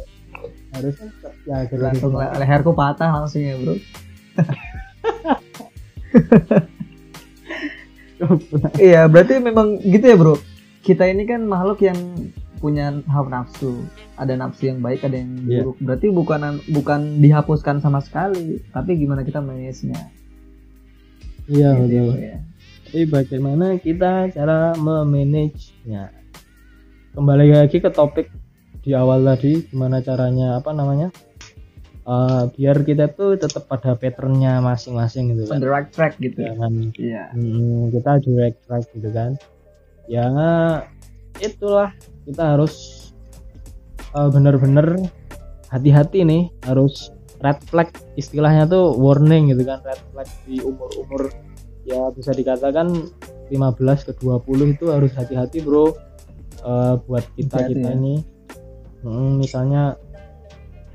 Harusnya 0.75 1.09
ya 1.47 1.63
langsung 1.79 2.11
le- 2.11 2.35
leherku 2.37 2.75
patah 2.75 3.23
langsung 3.23 3.41
ya 3.41 3.55
bro 3.55 3.79
iya 8.79 9.05
berarti 9.05 9.39
memang 9.39 9.79
gitu 9.81 10.05
ya 10.05 10.15
bro 10.15 10.35
kita 10.81 11.09
ini 11.09 11.25
kan 11.25 11.43
makhluk 11.43 11.81
yang 11.81 11.97
punya 12.57 12.95
hawa 13.11 13.43
nafsu 13.43 13.83
ada 14.15 14.33
nafsu 14.33 14.71
yang 14.71 14.79
baik 14.79 15.03
ada 15.03 15.19
yang 15.19 15.31
Iya. 15.43 15.61
buruk 15.61 15.77
berarti 15.83 16.07
bukan 16.09 16.41
bukan 16.71 16.99
dihapuskan 17.19 17.83
sama 17.83 17.99
sekali 17.99 18.63
tapi 18.71 18.95
gimana 18.95 19.21
kita 19.21 19.43
manage-nya 19.43 19.99
iya 21.45 21.75
Gitu 21.77 21.83
betul 21.85 22.17
ya. 22.17 22.37
Tapi 22.85 23.11
bagaimana 23.11 23.65
kita 23.75 24.31
cara 24.31 24.71
memanagenya? 24.79 26.15
Kembali 27.11 27.51
lagi 27.51 27.83
ke 27.83 27.91
topik 27.91 28.31
di 28.79 28.95
awal 28.95 29.19
tadi, 29.19 29.67
gimana 29.67 29.99
caranya 29.99 30.63
apa 30.63 30.71
namanya? 30.71 31.11
Eh, 32.05 32.43
biar 32.53 32.85
kita 32.85 33.09
tuh 33.17 33.33
tetap 33.33 33.65
pada 33.65 33.97
patternnya 33.97 34.61
masing-masing 34.61 35.33
gitu 35.33 35.49
on 35.49 35.57
kan. 35.57 35.59
the 35.65 35.69
right 35.73 35.89
track 35.89 36.13
gitu. 36.21 36.37
Ya 36.37 36.53
Jangan 36.53 36.73
iya. 37.01 37.23
mm, 37.33 37.89
kita 37.97 38.21
direct 38.21 38.61
track 38.69 38.85
gitu 38.93 39.09
kan. 39.09 39.31
Ya 40.05 40.29
itulah. 41.41 41.89
Kita 42.29 42.53
harus 42.53 43.09
eh, 44.13 44.29
bener-bener 44.29 45.01
hati-hati 45.73 46.21
nih, 46.21 46.53
harus 46.69 47.09
red 47.41 47.57
flag 47.65 47.89
istilahnya 48.21 48.69
tuh 48.69 48.93
warning 48.93 49.49
gitu 49.49 49.65
kan, 49.65 49.81
red 49.81 50.01
flag 50.13 50.29
di 50.45 50.61
umur-umur 50.61 51.33
ya 51.89 52.13
bisa 52.13 52.33
dikatakan 52.37 53.09
15 53.49 54.07
ke 54.09 54.13
20 54.21 54.77
itu 54.77 54.93
harus 54.93 55.09
hati-hati 55.17 55.65
bro. 55.65 55.89
Eh, 56.61 56.95
buat 57.09 57.25
kita 57.33 57.65
kita 57.65 57.89
ya. 57.89 57.97
ini. 57.97 58.21
Mm, 59.01 59.41
misalnya 59.41 59.97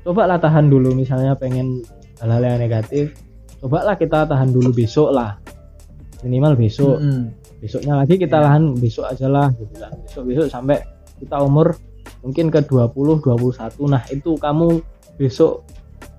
coba 0.01 0.25
lah 0.25 0.37
tahan 0.37 0.65
dulu 0.67 0.93
misalnya 0.93 1.33
pengen 1.33 1.85
hal-hal 2.17 2.41
yang 2.41 2.59
negatif 2.59 3.13
coba 3.59 3.85
lah 3.85 3.95
kita 3.95 4.25
tahan 4.25 4.49
dulu 4.49 4.73
besok 4.73 5.13
lah 5.13 5.37
minimal 6.21 6.53
besok 6.53 6.97
Mm-mm. 6.97 7.29
besoknya 7.57 7.93
lagi 7.97 8.17
kita 8.17 8.37
Iya. 8.37 8.45
lahan 8.45 8.63
besok 8.73 9.05
aja 9.05 9.27
lah 9.29 9.47
gitu 9.53 9.73
kan 9.77 9.93
besok 10.01 10.23
besok 10.25 10.45
sampai 10.49 10.77
kita 11.17 11.37
umur 11.37 11.77
mungkin 12.21 12.49
ke 12.49 12.61
20 12.65 13.21
21 13.21 13.77
nah 13.85 14.01
itu 14.09 14.31
kamu 14.37 14.81
besok 15.17 15.65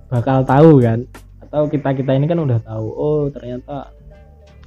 bakal 0.07 0.42
tahu 0.42 0.79
kan 0.79 1.03
atau 1.42 1.66
kita 1.66 1.90
kita 1.92 2.14
ini 2.14 2.27
kan 2.27 2.38
udah 2.38 2.59
tahu 2.61 2.87
oh 2.87 3.23
ternyata 3.29 3.90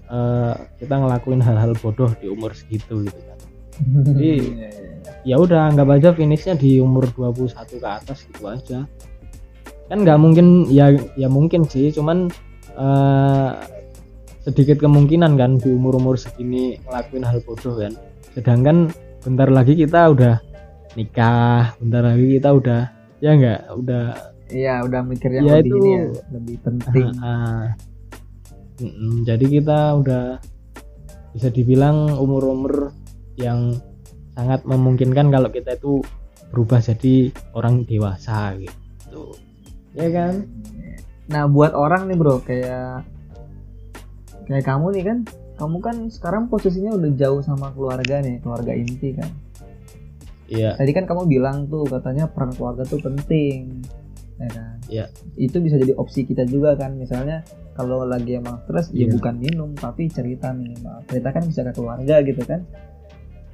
eh, 0.06 0.54
kita 0.78 0.96
ngelakuin 0.96 1.40
hal-hal 1.40 1.72
bodoh 1.80 2.12
di 2.20 2.28
umur 2.28 2.52
segitu 2.52 3.04
gitu 3.04 3.20
kan 3.22 3.40
Jadi, 4.16 4.32
Iya, 4.56 4.70
iya. 4.72 4.85
Ya 5.26 5.36
udah 5.36 5.68
anggap 5.68 5.90
aja 5.92 6.10
finishnya 6.14 6.54
di 6.54 6.78
umur 6.78 7.10
21 7.10 7.52
ke 7.76 7.88
atas 7.88 8.24
gitu 8.26 8.46
aja. 8.46 8.86
Kan 9.86 9.98
nggak 10.02 10.18
mungkin 10.18 10.66
ya 10.68 10.90
ya 11.16 11.28
mungkin 11.28 11.66
sih 11.66 11.90
cuman 11.90 12.30
eh, 12.72 13.52
sedikit 14.42 14.78
kemungkinan 14.80 15.34
kan 15.34 15.58
di 15.58 15.70
umur 15.70 15.98
umur 15.98 16.16
segini 16.16 16.78
ngelakuin 16.82 17.26
hal 17.26 17.42
bodoh 17.42 17.76
kan. 17.76 17.94
Sedangkan 18.32 18.94
bentar 19.20 19.50
lagi 19.50 19.74
kita 19.74 20.10
udah 20.10 20.38
nikah 20.94 21.74
bentar 21.78 22.06
lagi 22.06 22.38
kita 22.38 22.50
udah 22.54 22.82
ya 23.20 23.32
nggak 23.34 23.62
udah 23.76 24.06
Iya, 24.46 24.86
udah 24.86 25.02
mikir 25.02 25.34
yang 25.34 25.44
Ya, 25.44 25.54
lebih 25.58 25.66
itu- 25.66 25.78
ini 25.82 25.90
ya, 25.90 26.04
lebih 26.30 26.56
penting. 26.62 27.08
ah, 27.18 27.74
mm-mm, 28.78 29.26
jadi 29.26 29.42
kita 29.42 29.80
udah 29.98 30.24
bisa 31.34 31.50
dibilang 31.50 32.14
umur-umur 32.14 32.94
yang 33.36 33.74
sangat 34.36 34.68
memungkinkan 34.68 35.32
kalau 35.32 35.50
kita 35.50 35.74
itu 35.74 36.04
berubah 36.52 36.84
jadi 36.84 37.32
orang 37.56 37.88
dewasa 37.88 38.54
gitu 38.60 39.34
ya 39.96 40.12
kan 40.12 40.44
Nah, 41.26 41.50
buat 41.50 41.74
orang 41.74 42.06
nih, 42.06 42.18
Bro, 42.22 42.46
kayak 42.46 43.02
kayak 44.46 44.66
kamu 44.66 44.94
nih 44.94 45.04
kan, 45.10 45.18
kamu 45.58 45.78
kan 45.82 45.96
sekarang 46.14 46.46
posisinya 46.46 46.94
udah 46.94 47.12
jauh 47.18 47.42
sama 47.42 47.74
keluarga 47.74 48.22
nih, 48.22 48.38
keluarga 48.46 48.78
inti 48.78 49.18
kan. 49.18 49.30
iya 50.46 50.78
Tadi 50.78 50.94
kan 50.94 51.10
kamu 51.10 51.26
bilang 51.26 51.66
tuh 51.66 51.90
katanya 51.90 52.30
peran 52.30 52.54
keluarga 52.54 52.86
tuh 52.86 53.02
penting. 53.02 53.82
Ya 54.38 54.50
kan? 54.54 54.76
Iya. 54.86 55.06
Itu 55.34 55.58
bisa 55.66 55.82
jadi 55.82 55.98
opsi 55.98 56.30
kita 56.30 56.46
juga 56.46 56.78
kan. 56.78 56.94
Misalnya 56.94 57.42
kalau 57.74 58.06
lagi 58.06 58.38
emang 58.38 58.62
stres 58.70 58.94
ya 58.94 59.10
Iya. 59.10 59.18
bukan 59.18 59.36
minum 59.42 59.74
tapi 59.74 60.06
cerita 60.14 60.54
minimal. 60.54 61.02
Cerita 61.10 61.34
kan 61.34 61.42
bisa 61.50 61.66
ke 61.66 61.74
keluarga 61.74 62.22
gitu 62.22 62.46
kan. 62.46 62.62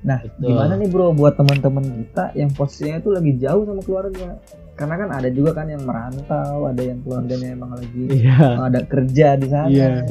Nah, 0.02 0.18
Betul. 0.18 0.50
gimana 0.50 0.74
nih 0.76 0.90
bro 0.90 1.14
buat 1.14 1.38
teman-teman 1.38 1.86
kita 1.86 2.34
yang 2.34 2.50
posisinya 2.50 2.98
itu 2.98 3.10
lagi 3.10 3.32
jauh 3.38 3.64
sama 3.64 3.82
keluarga? 3.82 4.28
Karena 4.74 4.96
kan 4.98 5.10
ada 5.14 5.30
juga 5.30 5.54
kan 5.54 5.70
yang 5.70 5.86
merantau, 5.86 6.66
ada 6.66 6.82
yang 6.82 6.98
keluarganya 7.06 7.54
emang 7.54 7.78
lagi 7.78 8.02
iya 8.10 8.66
ada 8.66 8.82
kerja 8.82 9.38
di 9.38 9.46
sana. 9.46 9.70
Iya. 9.70 10.02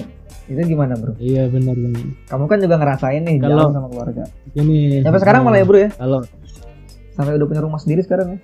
Itu 0.46 0.60
gimana 0.64 0.94
bro? 0.94 1.14
iya 1.18 1.46
benar 1.46 1.74
benar 1.74 2.02
Kamu 2.26 2.44
kan 2.46 2.58
juga 2.58 2.74
ngerasain 2.76 3.22
nih 3.22 3.36
Kalau- 3.38 3.66
jauh 3.66 3.72
sama 3.72 3.88
keluarga. 3.88 4.22
ini 4.52 5.02
Sampai 5.02 5.18
sekarang 5.18 5.42
malah 5.42 5.58
ya 5.58 5.66
bro 5.66 5.78
ya? 5.78 5.90
kalau 5.94 6.20
sampai 7.10 7.34
udah 7.34 7.46
punya 7.46 7.60
rumah 7.60 7.76
sendiri 7.76 8.00
sekarang 8.00 8.34
ya 8.34 8.38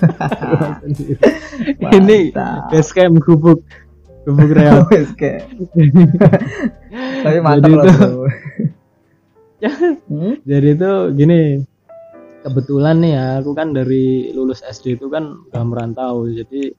ini 1.92 2.32
base 2.32 2.90
camp 2.90 3.20
gubuk 3.20 3.60
gubuk 4.24 4.50
real 4.50 4.82
tapi 7.24 7.38
mantap 7.40 7.70
loh 7.70 7.84
bro. 7.84 8.26
Hmm? 9.60 10.34
jadi 10.50 10.68
itu 10.76 10.92
gini 11.16 11.40
kebetulan 12.40 13.04
nih 13.04 13.12
ya 13.12 13.26
aku 13.44 13.52
kan 13.52 13.76
dari 13.76 14.32
lulus 14.32 14.64
SD 14.64 14.96
itu 14.96 15.12
kan 15.12 15.36
udah 15.52 15.62
merantau 15.64 16.24
jadi 16.24 16.72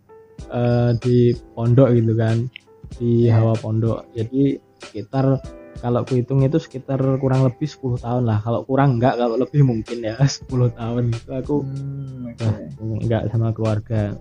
eh, 0.50 0.92
di 0.98 1.38
pondok 1.54 1.94
gitu 1.94 2.14
kan 2.18 2.50
di 2.98 3.32
hawa 3.32 3.56
pondok. 3.56 4.12
Jadi 4.12 4.60
sekitar 4.82 5.40
kalau 5.80 6.04
kuhitung 6.04 6.44
itu 6.44 6.60
sekitar 6.60 7.00
kurang 7.18 7.48
lebih 7.48 7.66
10 7.66 8.04
tahun 8.04 8.24
lah. 8.28 8.44
Kalau 8.44 8.68
kurang 8.68 9.00
enggak 9.00 9.16
kalau 9.18 9.36
lebih 9.40 9.62
mungkin 9.64 10.04
ya 10.04 10.20
10 10.50 10.76
tahun 10.76 11.04
itu 11.14 11.30
aku 11.32 11.56
Hmm, 11.64 12.36
oke. 12.36 12.44
Nah, 12.44 13.00
nggak 13.08 13.24
sama 13.32 13.50
keluarga. 13.56 14.18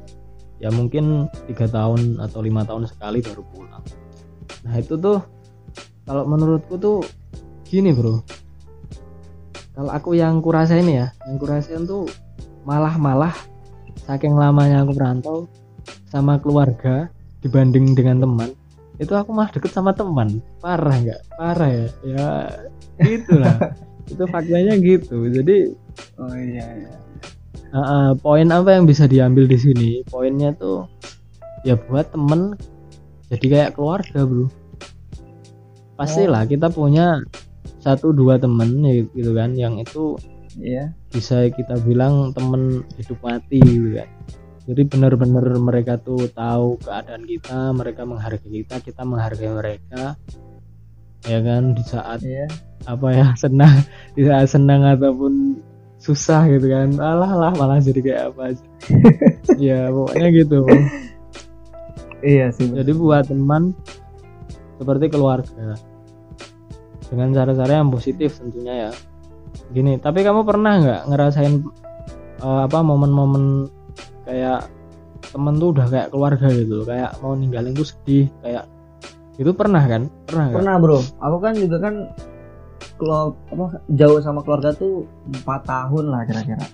Ya 0.61 0.69
mungkin 0.69 1.27
tiga 1.49 1.65
tahun 1.73 2.21
atau 2.21 2.45
lima 2.45 2.69
tahun 2.69 2.85
sekali 2.85 3.25
baru 3.25 3.43
pulang. 3.49 3.85
Nah 4.69 4.75
itu 4.77 4.95
tuh 5.01 5.25
kalau 6.05 6.29
menurutku 6.29 6.77
tuh 6.77 7.01
gini 7.65 7.97
bro 7.97 8.21
kalau 9.75 9.91
aku 9.91 10.11
yang 10.19 10.43
kurasain 10.43 10.87
ya 10.87 11.13
yang 11.27 11.37
kurasain 11.39 11.87
tuh 11.87 12.09
malah 12.67 12.95
malah 13.01 13.35
saking 14.07 14.35
lamanya 14.37 14.83
aku 14.85 14.93
merantau 14.97 15.39
sama 16.11 16.37
keluarga 16.43 17.09
dibanding 17.41 17.97
dengan 17.97 18.23
teman 18.23 18.51
itu 19.01 19.17
aku 19.17 19.33
malah 19.33 19.49
deket 19.49 19.73
sama 19.73 19.97
teman. 19.97 20.45
Parah 20.61 20.93
nggak? 20.93 21.21
Parah 21.41 21.71
ya? 21.73 21.89
Ya 22.05 22.29
gitulah. 23.01 23.57
Itu 24.13 24.29
faktanya 24.29 24.77
gitu. 24.77 25.25
Jadi 25.33 25.73
oh 26.21 26.37
iya 26.37 26.67
iya. 26.77 26.93
Uh, 27.73 27.81
uh, 27.81 28.09
poin 28.21 28.45
apa 28.53 28.77
yang 28.77 28.85
bisa 28.85 29.09
diambil 29.09 29.49
di 29.49 29.57
sini? 29.57 29.91
Poinnya 30.05 30.53
tuh 30.53 30.85
ya 31.65 31.81
buat 31.81 32.13
temen 32.13 32.61
jadi 33.33 33.47
kayak 33.49 33.71
keluarga 33.81 34.29
bro. 34.29 34.53
Pastilah 35.97 36.45
kita 36.45 36.69
punya 36.69 37.25
satu 37.81 38.13
dua 38.13 38.37
temen 38.37 38.85
ya 38.85 39.05
gitu 39.17 39.33
kan 39.33 39.57
yang 39.57 39.81
itu 39.81 40.17
iya. 40.61 40.93
bisa 41.11 41.49
kita 41.51 41.81
bilang 41.83 42.31
temen 42.37 42.85
hidup 43.01 43.19
mati 43.25 43.59
gitu 43.61 44.01
kan. 44.01 44.09
Jadi 44.71 44.83
benar-benar 44.87 45.45
mereka 45.59 45.99
tuh 45.99 46.31
tahu 46.31 46.79
keadaan 46.79 47.27
kita, 47.27 47.75
mereka 47.75 48.07
menghargai 48.07 48.63
kita, 48.63 48.79
kita 48.79 49.03
menghargai 49.03 49.51
mereka. 49.51 50.15
Ya 51.27 51.41
kan 51.43 51.75
di 51.75 51.83
saat 51.83 52.23
iya. 52.23 52.47
apa 52.89 53.13
ya 53.13 53.27
senang 53.43 53.85
di 54.15 54.25
saat 54.25 54.47
senang 54.53 54.85
ataupun 54.85 55.59
susah 55.99 56.47
gitu 56.53 56.71
kan. 56.71 56.95
Alah 57.01 57.33
lah 57.35 57.53
malah 57.57 57.81
jadi 57.83 58.01
kayak 58.05 58.25
apa 58.37 58.43
aja. 58.55 58.65
Ya 59.61 59.93
pokoknya 59.93 60.29
gitu 60.33 60.65
iya 62.25 62.53
sih 62.53 62.69
jadi 62.69 62.93
buat 62.93 63.29
teman 63.29 63.73
seperti 64.81 65.13
keluarga 65.13 65.77
dengan 67.11 67.35
cara-cara 67.35 67.83
yang 67.83 67.91
positif 67.91 68.39
tentunya 68.39 68.89
ya. 68.89 68.91
Gini 69.75 69.99
tapi 69.99 70.23
kamu 70.23 70.47
pernah 70.47 70.79
nggak 70.79 71.01
ngerasain 71.11 71.55
eh, 72.41 72.61
apa 72.65 72.79
momen-momen 72.81 73.67
kayak 74.25 74.71
temen 75.21 75.59
tuh 75.59 75.75
udah 75.77 75.87
kayak 75.91 76.09
keluarga 76.11 76.47
gitu 76.49 76.83
kayak 76.83 77.13
mau 77.21 77.37
ninggalin 77.37 77.77
tuh 77.77 77.85
sedih 77.85 78.31
kayak 78.41 78.65
itu 79.37 79.51
pernah 79.53 79.83
kan? 79.85 80.07
Pernah 80.29 80.45
nggak? 80.49 80.57
Pernah 80.61 80.75
bro. 80.79 80.99
Aku 81.19 81.37
kan 81.41 81.55
juga 81.57 81.77
kan 81.81 81.95
kalau 83.01 83.33
apa 83.49 83.81
jauh 83.97 84.21
sama 84.21 84.45
keluarga 84.45 84.77
tuh 84.77 85.09
empat 85.33 85.65
tahun 85.65 86.13
lah 86.13 86.23
kira-kira. 86.29 86.65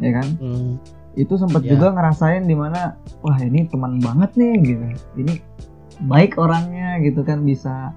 Ya 0.00 0.10
kan? 0.16 0.28
Hmm, 0.40 0.80
itu 1.16 1.36
sempat 1.36 1.64
Ya. 1.64 1.76
juga 1.76 1.92
ngerasain 1.92 2.44
di 2.44 2.56
mana 2.56 2.96
wah 3.20 3.36
ini 3.40 3.68
teman 3.68 4.00
banget 4.00 4.32
nih 4.40 4.54
gitu. 4.64 4.84
Ini 5.20 5.34
baik 6.08 6.36
orangnya 6.36 7.00
gitu 7.04 7.20
kan 7.24 7.44
bisa 7.44 7.92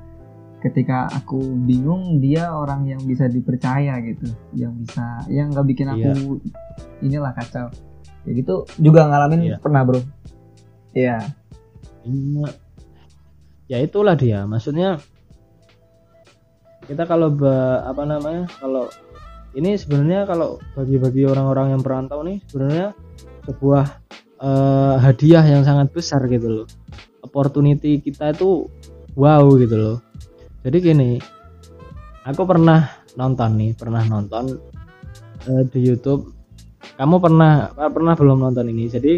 ketika 0.60 1.08
aku 1.08 1.40
bingung 1.64 2.20
dia 2.20 2.52
orang 2.52 2.84
yang 2.84 3.00
bisa 3.08 3.32
dipercaya 3.32 3.96
gitu. 4.04 4.28
Yang 4.52 4.74
bisa 4.86 5.06
yang 5.32 5.56
nggak 5.56 5.68
bikin 5.68 5.88
aku 5.88 6.40
inilah 7.00 7.32
kacau. 7.32 7.72
Ya 8.28 8.32
gitu 8.36 8.68
juga 8.78 9.08
ngalamin 9.08 9.56
Iya. 9.56 9.58
pernah 9.64 9.82
bro. 9.88 10.00
Iya. 10.92 11.20
Iya. 12.04 12.50
ya 13.70 13.78
itulah 13.86 14.18
dia 14.18 14.50
maksudnya 14.50 14.98
kita 16.90 17.06
kalau 17.06 17.30
ba- 17.30 17.86
apa 17.86 18.02
namanya 18.02 18.50
kalau 18.58 18.90
ini 19.54 19.78
sebenarnya 19.78 20.26
kalau 20.26 20.58
bagi-bagi 20.74 21.30
orang-orang 21.30 21.78
yang 21.78 21.82
perantau 21.86 22.26
nih 22.26 22.42
sebenarnya 22.50 22.98
sebuah 23.46 23.86
eh, 24.42 24.96
hadiah 25.06 25.46
yang 25.46 25.62
sangat 25.62 25.94
besar 25.94 26.26
gitu 26.26 26.64
loh. 26.64 26.68
Opportunity 27.22 28.02
kita 28.02 28.34
itu 28.34 28.66
wow 29.14 29.46
gitu 29.62 29.76
loh 29.78 29.98
jadi 30.70 30.94
gini 30.94 31.18
aku 32.30 32.46
pernah 32.46 32.86
nonton 33.18 33.58
nih 33.58 33.74
pernah 33.74 34.06
nonton 34.06 34.54
eh, 35.50 35.66
di 35.66 35.82
YouTube. 35.82 36.30
Kamu 36.94 37.18
pernah 37.18 37.74
pernah 37.74 38.14
belum 38.14 38.38
nonton 38.38 38.70
ini? 38.70 38.86
Jadi 38.86 39.18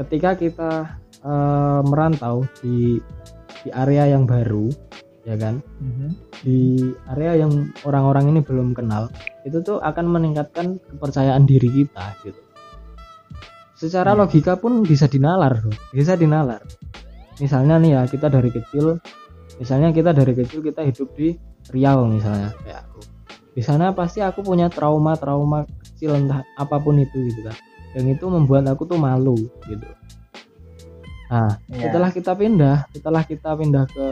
ketika 0.00 0.32
kita 0.32 0.72
eh, 1.20 1.80
merantau 1.84 2.48
di 2.64 2.96
di 3.60 3.68
area 3.76 4.08
yang 4.08 4.24
baru 4.24 4.72
ya 5.28 5.36
kan? 5.36 5.60
Di 6.40 6.80
area 7.12 7.44
yang 7.44 7.68
orang-orang 7.84 8.32
ini 8.32 8.40
belum 8.40 8.72
kenal 8.72 9.12
itu 9.44 9.60
tuh 9.60 9.84
akan 9.84 10.08
meningkatkan 10.08 10.80
kepercayaan 10.96 11.44
diri 11.44 11.68
kita 11.68 12.16
gitu. 12.24 12.40
Secara 13.76 14.16
Hmm. 14.16 14.24
logika 14.24 14.56
pun 14.56 14.80
bisa 14.80 15.04
dinalar 15.04 15.60
bisa 15.92 16.16
dinalar. 16.16 16.64
Misalnya 17.36 17.76
nih 17.76 18.00
ya 18.00 18.02
kita 18.08 18.32
dari 18.32 18.48
kecil 18.48 18.96
misalnya 19.62 19.94
kita 19.94 20.10
dari 20.10 20.34
kecil 20.34 20.58
kita 20.58 20.82
hidup 20.82 21.14
di 21.14 21.38
Riau 21.70 22.10
misalnya. 22.10 22.50
Kayak 22.66 22.90
aku 22.90 23.00
di 23.52 23.62
sana 23.62 23.94
pasti 23.94 24.18
aku 24.18 24.42
punya 24.42 24.66
trauma 24.66 25.14
trauma 25.14 25.62
kecil 25.86 26.18
entah 26.18 26.42
apa 26.58 26.82
pun 26.82 26.98
itu 26.98 27.30
gitu 27.30 27.46
kan. 27.46 27.54
Yang 27.94 28.18
itu 28.18 28.24
membuat 28.26 28.66
aku 28.66 28.82
tuh 28.90 28.98
malu 28.98 29.38
gitu. 29.70 29.86
Nah 31.30 31.54
Iya. 31.70 31.88
setelah 31.88 32.10
kita 32.10 32.32
pindah 32.34 32.76
setelah 32.90 33.22
kita 33.22 33.54
pindah 33.54 33.84
ke 33.88 34.06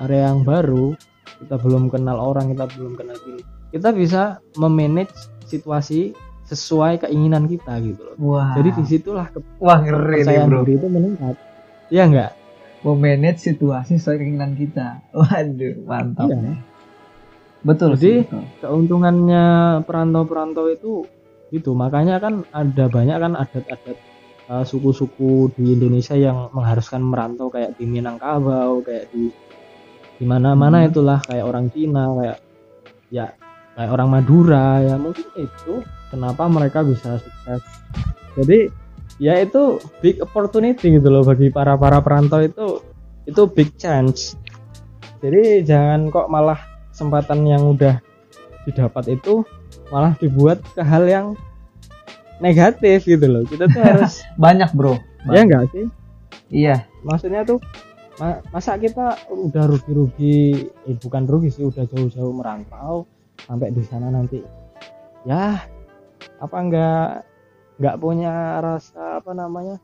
area 0.00 0.32
yang 0.32 0.42
baru 0.42 0.96
kita 1.44 1.54
belum 1.60 1.86
kenal 1.92 2.18
orang 2.18 2.50
kita 2.50 2.66
belum 2.74 2.98
kenal 2.98 3.14
diri 3.22 3.46
kita 3.70 3.94
bisa 3.94 4.42
memanage 4.58 5.14
situasi 5.46 6.16
sesuai 6.48 7.04
keinginan 7.04 7.44
kita 7.46 7.76
gitu 7.84 8.00
loh. 8.08 8.16
Wah. 8.18 8.56
Jadi 8.56 8.74
di 8.74 8.84
situlah 8.88 9.28
wah 9.60 9.78
ngeri 9.84 10.24
nih 10.24 10.24
kepercayaan 10.24 10.48
bro. 10.48 10.58
diri 10.64 10.72
itu 10.80 10.88
meningkat. 10.88 11.36
Iya 11.92 12.02
enggak 12.08 12.30
memanage 12.80 13.42
situasi 13.42 13.96
sesuai 13.96 14.18
keinginan 14.18 14.54
kita 14.54 15.02
waduh 15.10 15.74
mantap 15.84 16.28
Iya. 16.28 16.54
betul 17.60 17.90
Jadi- 17.94 18.00
sih, 18.00 18.16
betul. 18.24 18.42
keuntungannya 18.60 19.44
perantau-perantau 19.82 20.66
itu 20.68 21.02
gitu 21.48 21.72
makanya 21.72 22.18
kan 22.18 22.44
ada 22.50 22.86
banyak 22.86 23.16
kan 23.16 23.32
adat-adat 23.34 23.98
uh, 24.46 24.62
suku-suku 24.62 25.50
di 25.52 25.74
Indonesia 25.74 26.12
yang 26.12 26.52
mengharuskan 26.52 27.00
merantau 27.00 27.48
kayak 27.48 27.74
di 27.74 27.84
Minangkabau 27.84 28.80
kayak 28.80 29.08
di 29.10 29.32
di 30.18 30.24
mana-mana 30.24 30.82
Hmm. 30.82 30.88
itulah 30.90 31.18
kayak 31.20 31.44
orang 31.44 31.70
Cina 31.70 32.10
kayak 32.14 32.38
ya 33.08 33.26
kayak 33.74 33.90
orang 33.90 34.08
Madura 34.10 34.82
ya 34.82 34.94
mungkin 34.94 35.24
itu 35.34 35.80
kenapa 36.10 36.44
mereka 36.46 36.82
bisa 36.82 37.16
sukses 37.16 37.62
jadi 38.34 38.68
ya 39.18 39.38
itu 39.42 39.82
big 39.98 40.22
opportunity 40.22 40.94
gitu 40.98 41.08
loh 41.10 41.26
bagi 41.26 41.50
para 41.50 41.74
para 41.74 41.98
perantau 41.98 42.42
itu 42.42 42.82
itu 43.26 43.42
big 43.50 43.74
chance. 43.76 44.38
Jadi 45.18 45.66
jangan 45.66 46.08
kok 46.08 46.30
malah 46.30 46.58
kesempatan 46.94 47.44
yang 47.44 47.74
udah 47.74 47.98
didapat 48.64 49.18
itu 49.18 49.42
malah 49.90 50.14
dibuat 50.22 50.62
ke 50.72 50.82
hal 50.82 51.04
yang 51.06 51.26
negatif 52.38 53.04
gitu 53.04 53.26
loh. 53.26 53.42
Kita 53.44 53.66
tuh 53.66 53.82
harus 53.88 54.22
banyak 54.38 54.70
bro. 54.72 54.96
Ya 55.28 55.42
enggak 55.42 55.68
sih? 55.74 55.86
Iya. 56.48 56.86
Maksudnya 57.02 57.42
tuh 57.42 57.58
ma- 58.22 58.42
masa 58.54 58.78
kita 58.78 59.18
udah 59.30 59.64
rugi-rugi 59.66 60.70
eh, 60.86 60.96
bukan 60.98 61.26
rugi 61.26 61.50
sih 61.54 61.64
udah 61.66 61.86
jauh-jauh 61.86 62.34
merantau 62.34 63.06
sampai 63.46 63.70
di 63.70 63.82
sana 63.86 64.10
nanti 64.10 64.42
ya 65.22 65.62
apa 66.42 66.56
enggak 66.58 67.08
enggak 67.78 67.96
punya 67.98 68.58
rasa 68.58 69.22
apa 69.22 69.30
namanya 69.32 69.78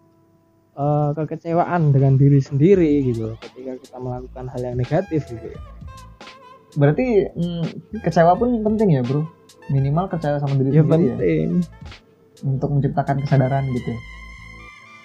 eh, 0.74 1.08
kekecewaan 1.14 1.94
dengan 1.94 2.18
diri 2.18 2.42
sendiri 2.42 3.06
gitu 3.06 3.38
ketika 3.40 3.78
kita 3.78 3.96
melakukan 4.02 4.50
hal 4.50 4.60
yang 4.60 4.76
negatif 4.76 5.24
gitu 5.30 5.48
berarti 6.74 7.30
mm, 7.38 7.64
kecewa 8.02 8.34
pun 8.34 8.58
penting 8.66 8.98
ya 8.98 9.02
bro? 9.06 9.22
Minimal 9.70 10.10
kecewa 10.10 10.42
sama 10.42 10.58
diri 10.58 10.74
ya 10.74 10.82
sendiri 10.82 10.90
ya? 10.90 11.14
penting. 11.16 11.46
Untuk 12.42 12.68
menciptakan 12.74 13.22
kesadaran 13.22 13.64
gitu 13.72 13.94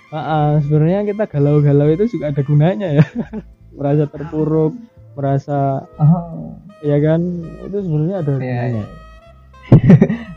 Ah, 0.09 0.17
ah, 0.17 0.47
sebenarnya 0.65 1.05
kita 1.05 1.29
galau-galau 1.29 1.93
itu 1.93 2.17
juga 2.17 2.33
ada 2.33 2.41
gunanya 2.41 2.89
ya. 2.97 3.05
Merasa 3.77 4.09
terpuruk 4.09 4.73
merasa 5.13 5.85
oh, 6.01 6.57
ya 6.81 6.97
kan? 6.97 7.21
Itu 7.69 7.77
sebenarnya 7.85 8.25
ada 8.25 8.31
Iya, 8.33 8.41
gunanya. 8.41 8.85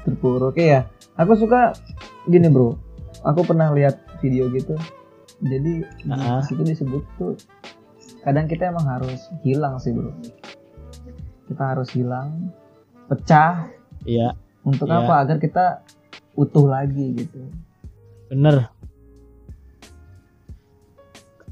syukur 0.05 0.53
oke 0.53 0.61
ya 0.61 0.85
aku 1.17 1.33
suka 1.37 1.73
gini 2.27 2.49
bro. 2.49 2.77
Aku 3.23 3.47
pernah 3.47 3.71
lihat 3.71 4.01
video 4.19 4.51
gitu. 4.51 4.75
Jadi 5.43 5.83
di 5.83 6.11
Ah. 6.11 6.43
situ 6.43 6.63
disebut 6.63 7.03
tuh 7.19 7.35
kadang 8.23 8.47
kita 8.47 8.71
emang 8.71 8.87
harus 8.87 9.31
hilang 9.43 9.79
sih 9.79 9.91
bro. 9.91 10.11
Kita 11.51 11.63
harus 11.75 11.91
hilang 11.93 12.51
pecah 13.11 13.67
iya. 14.07 14.35
untuk 14.63 14.87
Iya. 14.87 15.03
apa? 15.03 15.15
Agar 15.27 15.37
kita 15.39 15.65
utuh 16.35 16.67
lagi 16.67 17.13
gitu. 17.19 17.41
Bener. 18.31 18.71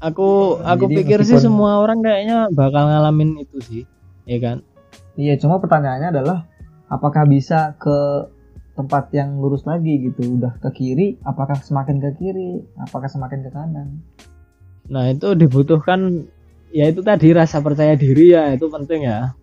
Aku 0.01 0.57
aku 0.65 0.89
Jadi 0.89 0.95
pikir 0.97 1.19
sih 1.21 1.37
semua 1.37 1.77
orang 1.77 2.01
kayaknya 2.01 2.49
bakal 2.49 2.89
ngalamin 2.89 3.37
itu 3.37 3.57
sih 3.61 3.83
ya 4.25 4.41
kan? 4.41 4.65
Iya 5.13 5.37
cuma 5.37 5.61
pertanyaannya 5.61 6.09
adalah 6.09 6.49
apakah 6.89 7.29
bisa 7.29 7.77
ke 7.77 8.25
tempat 8.73 9.11
yang 9.11 9.37
lurus 9.37 9.67
lagi 9.67 9.99
gitu. 9.99 10.39
Udah 10.39 10.55
ke 10.59 10.69
kiri 10.71 11.19
apakah 11.23 11.59
semakin 11.59 11.99
ke 11.99 12.09
kiri? 12.17 12.63
Apakah 12.79 13.07
semakin 13.07 13.43
ke 13.43 13.49
kanan? 13.51 13.99
Nah 14.87 15.11
itu 15.11 15.35
dibutuhkan 15.35 16.27
ya 16.71 16.87
itu 16.87 17.03
tadi 17.03 17.35
rasa 17.35 17.59
percaya 17.59 17.95
diri 17.95 18.31
ya 18.33 18.51
itu 18.55 18.67
penting 18.67 19.07
ya. 19.07 19.35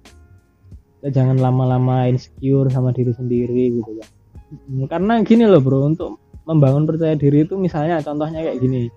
Kita 0.98 1.14
jangan 1.14 1.38
lama-lama 1.38 2.10
insecure 2.10 2.66
sama 2.72 2.90
diri 2.90 3.14
sendiri 3.14 3.78
gitu 3.78 3.92
kan 4.02 4.08
Hmm, 4.48 4.88
karena 4.88 5.20
gini 5.28 5.44
loh 5.44 5.60
bro 5.60 5.92
untuk 5.92 6.16
membangun 6.48 6.88
percaya 6.88 7.12
diri 7.12 7.44
itu 7.44 7.60
misalnya 7.60 8.00
contohnya 8.00 8.40
kayak 8.40 8.64
gini. 8.64 8.88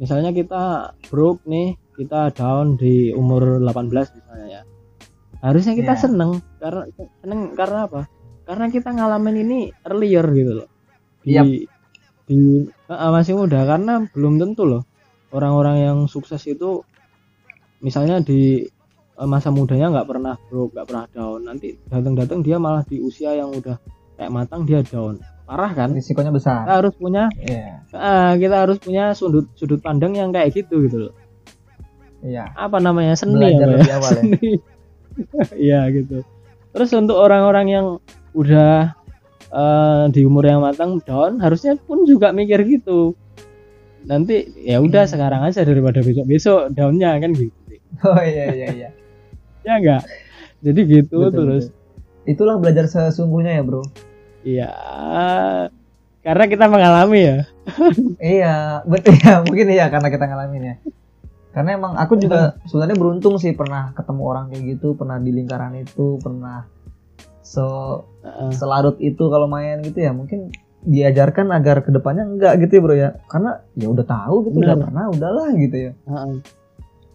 Misalnya 0.00 0.32
kita 0.32 0.96
broke 1.12 1.44
nih 1.44 1.76
kita 1.92 2.32
down 2.32 2.80
di 2.80 3.12
umur 3.12 3.60
18 3.60 4.16
misalnya 4.16 4.46
ya. 4.48 4.62
Harusnya 5.44 5.76
kita 5.76 5.92
Iya. 5.92 6.02
seneng 6.08 6.30
karena 6.56 6.82
seneng 7.20 7.40
karena 7.52 7.84
apa 7.84 8.08
karena 8.48 8.72
kita 8.72 8.96
ngalamin 8.96 9.36
ini 9.44 9.58
earlier 9.84 10.24
gitu 10.32 10.52
loh 10.64 10.68
di 11.20 11.36
Yap. 11.36 11.44
di 12.24 12.40
eh, 12.64 13.10
masih 13.12 13.36
muda 13.36 13.68
karena 13.68 14.08
belum 14.08 14.40
tentu 14.40 14.64
loh 14.64 14.82
orang-orang 15.36 15.76
yang 15.84 15.98
sukses 16.08 16.40
itu 16.48 16.80
misalnya 17.84 18.24
di 18.24 18.64
eh, 19.20 19.28
masa 19.28 19.52
mudanya 19.52 19.92
nggak 19.92 20.08
pernah 20.08 20.34
broke 20.48 20.72
nggak 20.72 20.86
pernah 20.88 21.04
down 21.12 21.44
nanti 21.44 21.76
datang-datang 21.92 22.40
dia 22.40 22.56
malah 22.56 22.80
di 22.88 22.96
usia 23.04 23.36
yang 23.36 23.52
udah 23.52 23.76
kayak 24.16 24.32
matang 24.32 24.64
dia 24.64 24.80
down 24.80 25.20
parah 25.44 25.72
kan 25.76 25.92
risikonya 25.92 26.32
besar 26.32 26.64
kita 26.64 26.74
harus 26.80 26.94
punya 26.96 27.28
iya 27.36 27.84
eh, 27.92 28.32
kita 28.40 28.56
harus 28.64 28.80
punya 28.80 29.12
sudut 29.12 29.44
sudut 29.60 29.84
pandang 29.84 30.16
yang 30.16 30.32
kayak 30.32 30.56
gitu 30.56 30.88
gitu 30.88 30.96
loh 31.08 31.14
iya 32.24 32.48
apa 32.56 32.80
namanya 32.80 33.12
seni 33.12 33.36
Belajar 33.36 33.68
ya? 33.68 33.76
lebih 33.76 33.92
awal 33.92 34.10
ya? 34.10 34.16
Seni. 34.24 34.52
Iya 35.68 35.80
gitu. 35.90 36.22
Terus 36.74 36.90
untuk 36.94 37.16
orang-orang 37.18 37.66
yang 37.66 37.86
udah 38.38 38.94
eh, 39.48 40.02
di 40.10 40.22
umur 40.22 40.44
yang 40.44 40.60
matang 40.60 41.02
down, 41.02 41.40
harusnya 41.40 41.74
pun 41.76 42.04
juga 42.04 42.30
mikir 42.30 42.62
gitu. 42.64 43.16
Nanti 44.00 44.46
ya 44.56 44.78
udah 44.78 45.04
Hmm. 45.04 45.12
sekarang 45.12 45.42
aja 45.42 45.60
daripada 45.62 45.98
besok-besok 45.98 46.70
downnya 46.70 47.18
kan 47.18 47.32
gitu. 47.32 47.52
oh 48.00 48.20
iya 48.20 48.44
iya 48.52 48.66
iya 48.70 48.88
Ya 49.66 49.74
enggak? 49.76 50.02
Jadi 50.60 50.80
gitu 50.86 51.18
Betul, 51.18 51.32
terus. 51.34 51.64
betul. 51.66 51.76
itulah 52.26 52.56
belajar 52.56 52.84
sesungguhnya 52.84 53.56
ya 53.56 53.62
bro 53.62 53.82
Iya. 54.40 54.68
Karena 56.20 56.44
kita 56.46 56.68
mengalami 56.68 57.20
ya. 57.20 57.38
iya 58.36 58.54
betul 58.84 59.16
ya 59.16 59.40
mungkin 59.40 59.66
iya 59.68 59.88
karena 59.88 60.08
kita 60.08 60.24
ngalamin 60.24 60.64
ya 60.64 60.76
karena 61.48 61.70
emang 61.74 61.92
aku 61.96 62.16
juga 62.16 62.56
sebenarnya 62.64 62.96
beruntung 62.96 63.36
sih 63.36 63.52
pernah 63.52 63.90
ketemu 63.92 64.22
orang 64.22 64.44
kayak 64.48 64.64
gitu 64.72 64.94
pernah 64.94 65.16
di 65.16 65.32
lingkaran 65.32 65.74
itu 65.76 66.16
pernah 66.18 66.64
se 67.48 67.64
Heeh. 68.20 68.52
selarut 68.52 69.00
itu 69.00 69.24
kalau 69.26 69.48
main 69.48 69.80
gitu 69.80 69.98
ya 69.98 70.12
mungkin 70.12 70.52
diajarkan 70.80 71.48
agar 71.50 71.80
ke 71.80 71.90
depannya 71.90 72.24
enggak 72.24 72.60
gitu 72.60 72.72
ya 72.74 72.80
bro 72.80 72.94
ya 72.94 73.10
karena 73.24 73.50
ya 73.74 73.88
udah 73.88 74.04
tahu 74.04 74.36
gitu 74.46 74.56
udah 74.58 74.74
Benar. 74.74 74.84
pernah 74.84 75.04
udahlah 75.08 75.48
gitu 75.56 75.76
ya 75.80 75.92
Heeh. 76.04 76.34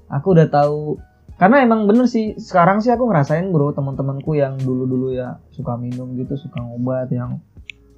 aku 0.09 0.27
udah 0.31 0.47
tahu 0.47 0.97
karena 1.33 1.61
emang 1.61 1.85
bener 1.85 2.05
sih 2.05 2.33
sekarang 2.35 2.77
sih 2.79 2.89
aku 2.89 3.05
ngerasain 3.05 3.45
bro 3.47 3.71
teman-temanku 3.71 4.33
yang 4.33 4.57
dulu-dulu 4.57 5.11
ya 5.11 5.37
suka 5.49 5.73
minum 5.75 6.13
gitu 6.13 6.33
suka 6.35 6.59
ngobat 6.59 7.09
yang 7.09 7.37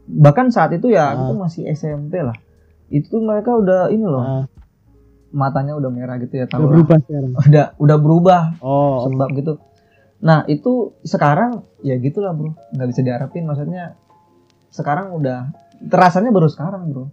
bahkan 0.06 0.48
saat 0.50 0.70
itu 0.72 0.88
ya 0.88 1.12
aku 1.12 1.22
Ah. 1.22 1.30
tuh 1.30 1.40
masih 1.42 1.64
SMP 1.68 2.20
lah 2.20 2.36
itu 2.88 3.10
tuh 3.10 3.20
mereka 3.20 3.52
udah 3.52 3.90
ini 3.90 4.04
loh 4.04 4.22
Heeh. 4.22 4.46
matanya 5.32 5.74
udah 5.74 5.90
merah 5.90 6.16
gitu 6.18 6.36
ya 6.36 6.46
Udah 6.46 6.52
tahu 6.52 6.62
lah. 6.62 6.70
berubah 6.72 6.98
sekarang. 7.02 7.32
udah 7.42 7.66
udah 7.76 7.98
berubah 7.98 8.42
Oh, 8.60 8.96
sebab 9.06 9.28
gitu 9.34 9.52
nah 10.18 10.44
itu 10.46 10.96
sekarang 11.02 11.64
ya 11.82 11.96
gitulah 11.98 12.32
bro. 12.32 12.56
Nggak 12.72 12.88
bisa 12.90 13.02
diharapin 13.02 13.44
maksudnya 13.44 13.96
sekarang 14.70 15.12
udah 15.12 15.52
terasanya 15.82 16.32
baru 16.32 16.48
sekarang 16.48 16.88
bro. 16.90 17.08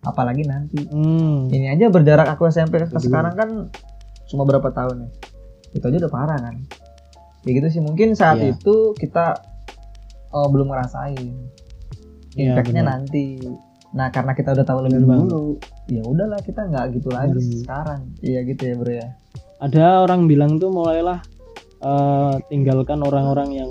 Apalagi 0.00 0.42
nanti. 0.44 0.80
Hmm. 0.88 1.46
ini 1.48 1.68
aja 1.68 1.88
berjarak 1.88 2.26
aku 2.30 2.48
SMP 2.48 2.80
ke 2.80 2.88
sekarang 2.96 3.36
kan 3.36 3.50
cuma 4.26 4.42
berapa 4.44 4.70
tahun 4.70 5.04
ya? 5.04 5.10
Itu 5.70 5.84
aja 5.86 5.98
udah 6.00 6.12
parah 6.12 6.38
kan? 6.38 6.56
Ya 7.40 7.50
gitu 7.52 7.68
sih 7.68 7.80
mungkin 7.80 8.12
saat 8.12 8.36
Iya. 8.38 8.54
itu 8.54 8.92
kita 8.94 9.40
oh, 10.30 10.48
belum 10.48 10.68
ngerasain 10.68 11.32
Iya, 12.32 12.54
impactnya 12.54 12.82
benar. 12.82 12.92
nanti. 13.00 13.26
Nah 13.90 14.08
karena 14.08 14.32
kita 14.32 14.54
udah 14.54 14.62
tahu 14.62 14.86
lebih 14.86 15.02
dulu 15.02 15.58
ya 15.86 15.98
udahlah 16.00 16.38
kita 16.40 16.62
nggak 16.62 16.94
gitu 16.94 17.08
lagi 17.10 17.34
Benar. 17.34 17.58
sekarang. 17.60 18.00
Iya 18.20 18.40
gitu 18.44 18.62
ya 18.62 18.74
bro 18.76 18.92
ya. 18.92 19.08
Ada 19.58 19.84
orang 20.00 20.24
bilang 20.24 20.56
tuh 20.56 20.70
mulailah 20.70 21.20
eh, 21.80 22.34
tinggalkan 22.52 23.00
orang-orang 23.00 23.50
yang 23.56 23.70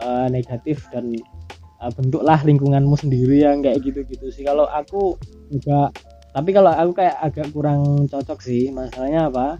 eh, 0.00 0.26
negatif 0.32 0.88
dan 0.90 1.12
eh, 1.12 1.92
bentuklah 1.94 2.40
lingkunganmu 2.42 2.96
sendiri 2.96 3.44
yang 3.44 3.60
kayak 3.64 3.80
gitu-gitu 3.84 4.32
sih. 4.32 4.44
Kalau 4.44 4.66
aku 4.68 5.16
juga 5.52 5.92
tapi 6.38 6.54
kalau 6.54 6.70
aku 6.70 6.92
kayak 6.94 7.16
agak 7.18 7.46
kurang 7.50 8.06
cocok 8.06 8.38
sih. 8.38 8.70
Masalahnya 8.70 9.32
apa? 9.32 9.58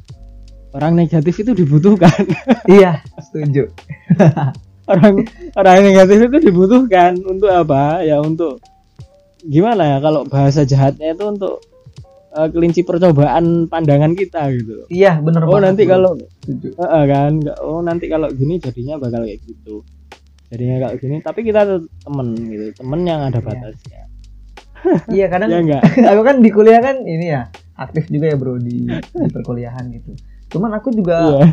Orang 0.77 0.95
negatif 0.95 1.41
itu 1.41 1.53
dibutuhkan. 1.57 2.13
Iya 2.69 3.01
setuju. 3.19 3.73
Orang 4.89 5.21
orang 5.53 5.85
negatif 5.85 6.33
itu 6.33 6.49
dibutuhkan 6.49 7.21
untuk 7.29 7.53
apa? 7.53 8.01
Ya 8.01 8.21
untuk 8.25 8.57
gimana 9.45 9.85
ya? 9.85 9.99
Kalau 10.01 10.25
bahasa 10.25 10.65
jahatnya 10.65 11.13
itu 11.13 11.25
untuk 11.29 11.61
eh, 12.29 12.49
kelinci 12.53 12.83
percobaan 12.83 13.67
pandangan 13.67 14.13
kita 14.13 14.53
gitu. 14.53 14.85
Iya 14.89 15.21
bener 15.21 15.45
oh 15.45 15.57
banget, 15.57 15.65
nanti 15.73 15.83
kalau 15.85 16.13
Heeh 16.49 17.05
kan? 17.09 17.33
Oh 17.61 17.81
nanti 17.81 18.09
kalau 18.09 18.29
gini 18.33 18.57
jadinya 18.57 18.97
bakal 18.97 19.25
kayak 19.25 19.41
gitu. 19.45 19.85
Jadinya 20.49 20.77
kalau 20.89 20.95
gini 20.97 21.17
tapi 21.21 21.41
kita 21.45 21.61
temen 22.05 22.29
gitu 22.49 22.67
temen 22.77 23.01
yang 23.05 23.21
ada 23.25 23.41
Iya. 23.41 23.47
batasnya. 23.47 24.03
Iya 25.11 25.27
kadang 25.29 25.49
ya 25.55 25.59
enggak 25.61 25.83
aku 26.13 26.21
kan 26.25 26.37
di 26.41 26.51
kuliah 26.53 26.81
kan 26.81 26.97
ini 27.05 27.27
ya 27.35 27.49
aktif 27.79 28.09
juga 28.11 28.27
ya 28.33 28.37
bro 28.37 28.59
di, 28.59 28.89
di 28.89 29.29
perkuliahan 29.35 29.85
gitu. 29.93 30.17
Cuman 30.49 30.73
aku 30.81 30.91
juga 30.91 31.17
iya. 31.37 31.53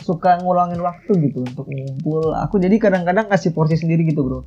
suka 0.00 0.38
ngulangin 0.40 0.78
waktu 0.78 1.12
gitu 1.30 1.42
untuk 1.42 1.66
ngumpul. 1.66 2.32
Aku 2.46 2.62
jadi 2.62 2.76
kadang-kadang 2.78 3.26
kasih 3.26 3.50
porsi 3.50 3.74
sendiri 3.74 4.06
gitu 4.06 4.22
bro. 4.22 4.40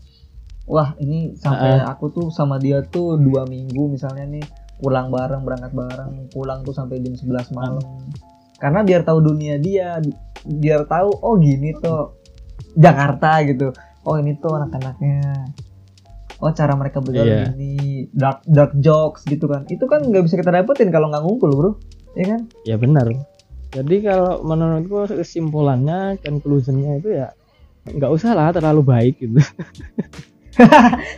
Wah 0.69 0.93
ini 1.01 1.33
sampai 1.33 1.81
aku 1.81 2.13
tuh 2.13 2.25
sama 2.29 2.61
dia 2.61 2.85
tuh 2.85 3.17
dua 3.17 3.49
minggu 3.49 3.89
misalnya 3.89 4.29
nih 4.29 4.45
pulang 4.79 5.11
bareng 5.11 5.43
berangkat 5.43 5.71
bareng 5.75 6.31
pulang 6.31 6.63
tuh 6.63 6.71
sampai 6.71 7.03
jam 7.03 7.13
11 7.13 7.51
malam. 7.51 7.83
Karena 8.59 8.83
biar 8.83 9.03
tahu 9.03 9.19
dunia 9.23 9.55
dia 9.59 9.99
biar 10.43 10.87
tahu 10.87 11.11
oh 11.19 11.35
gini 11.37 11.75
tuh 11.77 12.15
Jakarta 12.75 13.43
gitu. 13.43 13.75
Oh 14.07 14.15
ini 14.15 14.39
tuh 14.39 14.55
anak-anaknya. 14.55 15.51
Oh 16.39 16.51
cara 16.55 16.71
mereka 16.79 17.03
bergaul 17.03 17.27
Iya. 17.27 17.51
gini 17.51 18.07
dark 18.15 18.47
dark 18.47 18.71
jokes 18.79 19.27
gitu 19.27 19.51
kan. 19.51 19.67
Itu 19.67 19.87
kan 19.91 20.07
nggak 20.07 20.23
bisa 20.23 20.39
kita 20.39 20.51
dapetin 20.55 20.87
kalau 20.91 21.11
nggak 21.11 21.23
ngumpul 21.23 21.51
bro. 21.51 21.71
Ya 22.15 22.35
kan? 22.35 22.41
Ya 22.63 22.75
benar. 22.79 23.11
Jadi 23.69 23.95
kalau 24.01 24.41
menurutku 24.47 25.11
kesimpulannya 25.13 26.17
conclusionnya 26.23 27.03
itu 27.03 27.09
ya 27.13 27.35
nggak 27.85 28.11
usah 28.11 28.31
lah 28.35 28.55
terlalu 28.55 28.81
baik 28.87 29.15
gitu. 29.19 29.39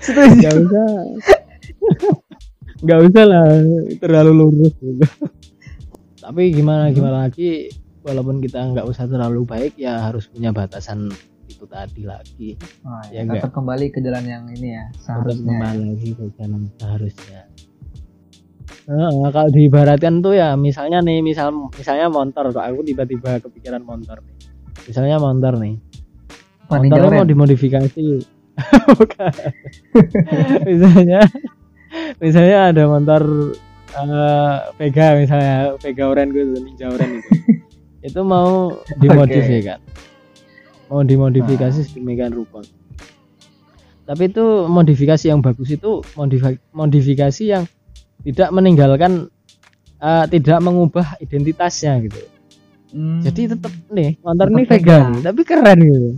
Setuju. 0.06 0.36
Nggak 0.42 0.56
usah 0.66 0.90
nggak 2.82 3.00
usah 3.08 3.24
lah 3.30 3.46
terlalu 3.98 4.32
lurus. 4.36 4.74
Gitu 4.78 5.06
tapi 6.22 6.54
gimana 6.54 6.94
gimana 6.94 7.26
lagi 7.28 7.74
walaupun 8.06 8.38
kita 8.40 8.62
nggak 8.62 8.86
usah 8.86 9.10
terlalu 9.10 9.42
baik 9.42 9.74
ya 9.74 10.06
harus 10.06 10.30
punya 10.30 10.54
batasan 10.54 11.10
itu 11.50 11.66
tadi 11.68 12.06
lagi. 12.08 12.56
Wah, 12.86 13.04
Ya 13.12 13.22
ya, 13.22 13.28
enggak. 13.28 13.44
tetap 13.44 13.52
kembali 13.58 13.86
ke 13.92 14.00
jalan 14.00 14.24
yang 14.24 14.46
ini 14.48 14.78
ya 14.78 14.86
tetap 14.94 15.02
seharusnya 15.04 15.50
kembali 15.52 15.82
lagi 15.92 16.10
ke 16.14 16.24
jalan 16.38 16.62
seharusnya. 16.78 17.42
Heeh, 18.88 19.12
kalau 19.34 19.50
diibaratkan 19.52 20.14
tuh 20.24 20.34
ya 20.38 20.56
misalnya 20.56 21.04
nih 21.04 21.20
misal 21.20 21.52
misalnya 21.76 22.08
motor 22.08 22.54
kok 22.54 22.64
aku 22.64 22.82
tiba-tiba 22.86 23.42
kepikiran 23.42 23.82
motor 23.84 24.22
nih. 24.22 24.38
Misalnya 24.88 25.18
motor 25.20 25.54
nih. 25.58 25.76
Motornya 26.72 26.98
Jauren. 27.02 27.18
mau 27.20 27.28
dimodifikasi. 27.28 28.06
Bukan. 28.96 29.34
misalnya 30.70 31.20
misalnya 32.20 32.74
ada 32.74 32.84
motor 32.90 33.24
eh, 33.94 34.56
Vega 34.76 35.16
misalnya 35.16 35.56
Vega 35.80 36.04
Oren 36.10 36.28
gitu 36.36 36.58
Ninja 36.60 36.88
Oren 36.92 37.22
itu 37.22 37.30
itu 38.12 38.20
mau 38.26 38.76
dimodif 38.98 39.46
Oke. 39.46 39.56
ya 39.62 39.62
kan 39.76 39.80
mau 40.92 41.08
dimodifikasi 41.08 41.88
sedemikian 41.88 42.36
rupa. 42.36 42.60
Tapi 44.04 44.28
itu 44.28 44.44
modifikasi 44.68 45.32
yang 45.32 45.40
bagus 45.40 45.72
itu 45.72 46.04
modifi- 46.20 46.60
modifikasi 46.76 47.44
yang 47.48 47.64
tidak 48.28 48.52
meninggalkan 48.52 49.32
eh, 50.04 50.26
tidak 50.28 50.60
mengubah 50.60 51.16
identitasnya 51.24 51.96
gitu. 52.04 52.20
Hmm. 52.92 53.24
jadi 53.24 53.56
tetap 53.56 53.72
nih 53.88 54.20
motor 54.20 54.52
ini 54.52 54.68
vegan 54.68 55.16
vegan. 55.16 55.24
tapi 55.24 55.42
keren 55.48 55.80
gitu 55.80 56.10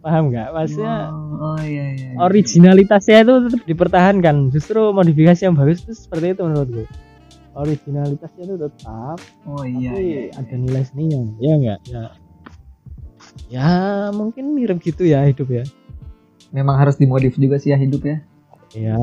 paham 0.00 0.32
nggak 0.32 0.48
maksudnya 0.56 1.12
oh, 1.12 1.54
oh 1.54 1.60
iya 1.60 1.84
iya. 1.92 2.08
iya. 2.12 2.18
originalitasnya 2.18 3.18
itu 3.24 3.34
tetap 3.48 3.62
dipertahankan 3.68 4.36
justru 4.48 4.80
modifikasi 4.96 5.40
yang 5.44 5.56
bagus 5.56 5.84
itu 5.84 5.92
seperti 5.92 6.36
itu 6.36 6.42
menurutku 6.44 6.84
originalitasnya 7.54 8.42
itu 8.46 8.56
tetap 8.56 9.18
Oh 9.44 9.64
iya 9.66 9.92
tapi 9.92 10.04
iya. 10.08 10.22
ada 10.34 10.54
nilai 10.56 10.82
seninya 10.88 11.20
ya 11.42 11.52
enggak 11.56 11.78
ya 11.84 12.04
ya 13.50 13.70
mungkin 14.16 14.56
mirip 14.56 14.80
gitu 14.80 15.04
ya 15.04 15.28
hidup 15.28 15.48
ya 15.52 15.64
Memang 16.50 16.82
harus 16.82 16.98
dimodif 16.98 17.38
juga 17.38 17.62
sih 17.62 17.70
ya 17.70 17.78
hidup 17.78 18.02
ya. 18.02 18.16
ya 18.74 18.94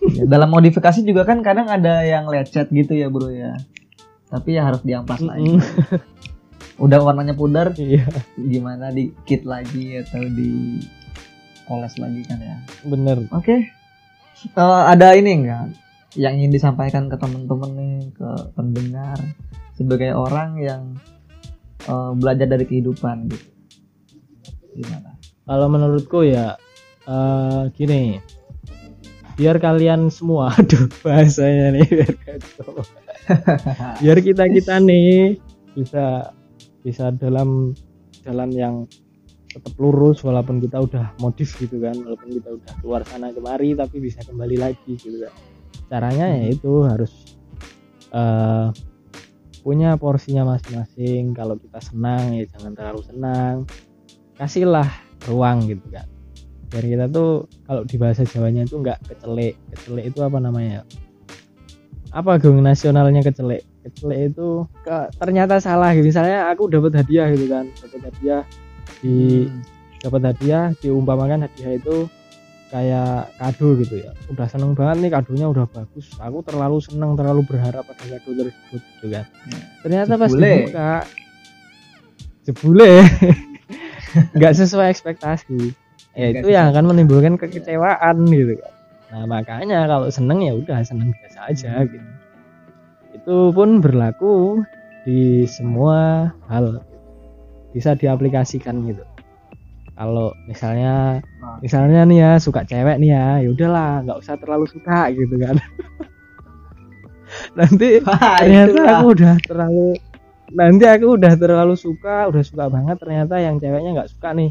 Ya, 0.00 0.24
Dalam 0.24 0.48
modifikasi 0.48 1.04
juga 1.04 1.28
kan 1.28 1.44
kadang 1.44 1.68
ada 1.68 2.00
yang 2.02 2.24
lecet 2.26 2.72
gitu 2.72 2.96
ya 2.96 3.12
bro 3.12 3.28
ya. 3.28 3.52
Tapi 4.32 4.56
ya 4.56 4.64
harus 4.64 4.80
diamplas 4.80 5.20
lagi. 5.20 5.60
Udah 6.80 6.98
warnanya 7.04 7.36
pudar, 7.36 7.76
iya 7.76 8.08
gimana 8.34 8.88
di 8.88 9.12
kit 9.28 9.44
lagi 9.44 10.00
atau 10.00 10.24
di 10.24 10.80
poles 11.68 11.94
lagi 12.00 12.24
kan 12.24 12.40
ya. 12.40 12.56
bener 12.88 13.28
Oke. 13.36 13.68
Eh, 14.56 14.82
ada 14.88 15.12
ini 15.12 15.44
enggak 15.44 15.76
yang 16.16 16.34
ingin 16.40 16.50
disampaikan 16.50 17.06
ke 17.06 17.20
teman-teman 17.20 17.70
nih, 17.76 17.96
ke 18.16 18.28
pendengar 18.56 19.20
sebagai 19.76 20.16
orang 20.16 20.56
yang 20.58 20.82
eh, 21.84 22.12
belajar 22.16 22.48
dari 22.48 22.64
kehidupan 22.64 23.28
gitu. 23.28 23.48
Gimana? 24.80 25.20
kalau 25.50 25.66
menurutku 25.66 26.22
ya 26.22 26.54
eh, 27.10 27.62
gini 27.74 28.22
biar 29.34 29.58
kalian 29.58 30.06
semua 30.14 30.52
aduh 30.58 30.86
bahasanya 31.02 31.74
nih 31.74 31.86
biar 31.90 32.14
kacau 32.22 32.86
biar 34.06 34.18
kita 34.22 34.46
kita 34.46 34.78
nih 34.78 35.42
bisa 35.74 36.30
bisa 36.80 37.12
dalam 37.12 37.76
jalan 38.24 38.50
yang 38.52 38.74
tetap 39.50 39.74
lurus 39.82 40.22
walaupun 40.22 40.62
kita 40.62 40.78
udah 40.78 41.10
modif 41.18 41.58
gitu 41.58 41.82
kan 41.82 41.98
walaupun 41.98 42.30
kita 42.30 42.54
udah 42.54 42.72
keluar 42.78 43.02
sana 43.02 43.34
kemari 43.34 43.74
tapi 43.74 43.98
bisa 43.98 44.22
kembali 44.22 44.56
lagi 44.56 44.94
gitu 44.94 45.26
kan. 45.26 45.34
Caranya 45.90 46.26
ya 46.38 46.54
itu 46.54 46.86
harus 46.86 47.34
eh, 48.14 48.70
punya 49.66 49.98
porsinya 49.98 50.46
masing-masing. 50.46 51.34
Kalau 51.34 51.58
kita 51.58 51.82
senang 51.82 52.38
ya 52.38 52.46
jangan 52.46 52.72
terlalu 52.78 53.02
senang. 53.02 53.54
Kasihlah 54.38 54.88
ruang 55.26 55.66
gitu 55.66 55.84
kan. 55.90 56.06
Biar 56.70 56.84
kita 56.86 57.06
tuh 57.10 57.50
kalau 57.66 57.82
di 57.82 57.96
bahasa 57.98 58.22
Jawanya 58.22 58.62
itu 58.62 58.78
nggak 58.78 59.02
kecelek 59.10 59.58
kecelek 59.74 60.14
itu 60.14 60.22
apa 60.22 60.38
namanya 60.38 60.86
apa 62.14 62.38
gong 62.38 62.62
nasionalnya 62.62 63.26
kecelek 63.26 63.66
kecelek 63.80 64.32
itu 64.32 64.48
ke, 64.82 64.96
ternyata 65.16 65.56
salah 65.58 65.92
gitu. 65.92 66.06
Misalnya 66.06 66.48
aku 66.48 66.68
dapat 66.68 66.92
hadiah 66.96 67.26
gitu 67.32 67.46
kan 67.48 67.64
dapat 67.80 68.00
hadiah 68.12 68.42
di 69.00 69.46
Hmm. 69.48 69.60
dapat 70.00 70.20
hadiah 70.32 70.64
diumpamakan 70.78 71.44
hadiah 71.44 71.72
itu 71.76 71.96
kayak 72.68 73.32
kado 73.34 73.68
gitu 73.78 73.94
ya. 73.98 74.12
Udah 74.28 74.46
seneng 74.46 74.72
banget 74.72 74.96
nih 75.02 75.10
kadonya 75.10 75.46
udah 75.48 75.66
bagus. 75.66 76.12
Aku 76.16 76.40
terlalu 76.40 76.78
seneng 76.78 77.16
terlalu 77.16 77.42
berharap 77.42 77.82
pada 77.82 78.04
kado 78.06 78.30
tersebut 78.30 78.80
gitu 78.80 79.06
kan. 79.10 79.24
Ya. 79.48 79.58
ternyata 79.80 80.12
pas 80.14 80.30
dibuka 80.30 80.90
jebule. 82.44 83.02
Nggak 84.36 84.54
sesuai 84.56 84.90
ekspektasi. 84.90 85.72
Ya 86.12 86.26
itu 86.34 86.50
yang 86.50 86.74
akan 86.74 86.90
menimbulkan 86.90 87.38
kekecewaan 87.38 88.26
gitu 88.26 88.58
kan. 88.58 88.72
Nah 89.10 89.24
makanya 89.26 89.86
kalau 89.86 90.06
seneng 90.08 90.42
ya 90.42 90.54
udah 90.54 90.82
seneng 90.82 91.10
biasa 91.10 91.38
aja 91.48 91.70
Hmm. 91.76 91.86
gitu 91.86 92.06
itu 93.12 93.36
pun 93.50 93.78
berlaku 93.78 94.62
di 95.02 95.42
semua 95.44 96.28
hal 96.46 96.84
bisa 97.70 97.94
diaplikasikan 97.94 98.82
gitu 98.84 99.02
kalau 99.94 100.32
misalnya 100.44 101.20
Nah. 101.40 101.56
misalnya 101.60 102.04
nih 102.04 102.18
ya 102.18 102.30
suka 102.36 102.62
cewek 102.62 103.00
nih 103.00 103.10
ya 103.10 103.26
ya 103.40 103.48
udahlah 103.48 104.04
nggak 104.04 104.18
usah 104.18 104.36
terlalu 104.36 104.66
suka 104.66 105.08
gitu 105.10 105.34
kan 105.36 105.56
nanti 107.58 108.02
Wah, 108.02 108.36
ternyata 108.38 108.70
itulah. 108.70 108.92
aku 108.92 109.06
udah 109.14 109.34
terlalu 109.40 109.88
nanti 110.50 110.84
aku 110.84 111.06
udah 111.14 111.32
terlalu 111.34 111.74
suka 111.74 112.26
udah 112.26 112.42
suka 112.42 112.64
banget 112.66 112.96
ternyata 112.98 113.34
yang 113.38 113.56
ceweknya 113.56 113.90
nggak 113.94 114.10
suka 114.10 114.28
nih 114.32 114.50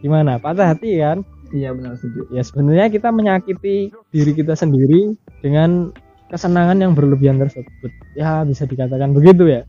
gimana 0.00 0.36
patah 0.36 0.72
hati 0.72 0.98
kan 0.98 1.20
Iya 1.46 1.70
benar 1.70 1.94
setuju. 1.94 2.26
ya 2.34 2.42
sebenarnya 2.42 2.90
kita 2.90 3.08
menyakiti 3.08 3.94
diri 4.10 4.32
kita 4.34 4.58
sendiri 4.58 5.14
dengan 5.38 5.94
kesenangan 6.26 6.76
yang 6.76 6.92
berlebihan 6.92 7.38
tersebut 7.38 7.90
ya 8.12 8.42
bisa 8.42 8.64
dikatakan 8.64 9.10
begitu 9.10 9.46
ya 9.46 9.62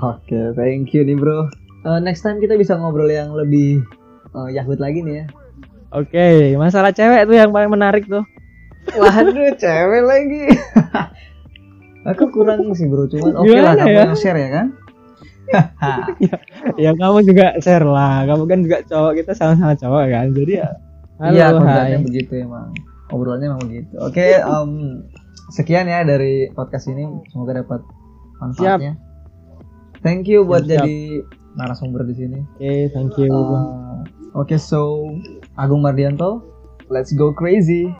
Oke, 0.00 0.56
thank 0.56 0.96
you 0.96 1.04
nih 1.04 1.12
bro. 1.12 1.44
Eh, 1.82 1.98
next 2.00 2.24
time 2.24 2.40
kita 2.40 2.56
bisa 2.56 2.72
ngobrol 2.74 3.06
yang 3.06 3.32
lebih 3.32 3.84
eh, 4.30 4.48
yahut 4.50 4.76
lagi 4.76 5.00
nih 5.00 5.14
ya. 5.20 5.26
oke 5.90 6.26
masalah 6.56 6.90
cewek 6.90 7.24
tuh 7.24 7.36
yang 7.36 7.50
paling 7.50 7.68
menarik 7.68 8.04
tuh 8.06 8.24
Waduh, 8.90 9.52
cewek 9.54 10.02
lagi. 10.02 10.44
Aku 12.10 12.32
kurang 12.32 12.72
sih 12.72 12.88
bro, 12.88 13.04
cuman 13.04 13.36
oke 13.36 13.52
lah 13.52 13.76
Gimana 13.76 13.82
kamu 13.84 13.92
ya? 13.92 14.02
yang 14.08 14.16
share 14.16 14.40
ya 14.40 14.48
kan? 14.50 14.66
ya 16.80 16.90
kamu 16.94 17.18
juga 17.26 17.46
share 17.58 17.84
lah 17.84 18.22
kamu 18.24 18.42
kan 18.46 18.58
juga 18.62 18.78
cowok 18.86 19.12
kita 19.18 19.32
sama-sama 19.34 19.74
cowok 19.74 20.04
kan 20.08 20.26
jadi 20.30 20.52
ya 20.64 20.68
halo 21.18 21.34
Iya, 21.34 21.44
hai 21.44 21.52
kodratnya 21.52 21.98
begitu 22.00 22.32
emang. 22.38 22.68
Obrolannya 23.10 23.46
emang 23.50 23.62
begitu. 23.66 23.94
Oke, 23.98 24.24
em, 24.56 24.70
sekian 25.50 25.86
ya 25.86 26.02
dari 26.02 26.48
podcast 26.54 26.88
ini. 26.88 27.06
Semoga 27.30 27.60
dapat 27.62 27.80
manfaatnya. 28.40 28.96
Thank 30.00 30.26
you 30.32 30.48
buat 30.48 30.64
Siap, 30.64 30.80
siap. 30.80 30.84
jadi 30.86 30.96
narasumber 31.54 32.02
di 32.08 32.14
sini. 32.16 32.38
oke 32.56 32.72
thank 32.94 33.12
you 33.20 33.28
Uh, 33.30 34.00
Oke, 34.32 34.54
so 34.62 35.10
Agung 35.58 35.82
Mardianto, 35.82 36.40
let's 36.86 37.10
go 37.10 37.34
crazy. 37.34 37.82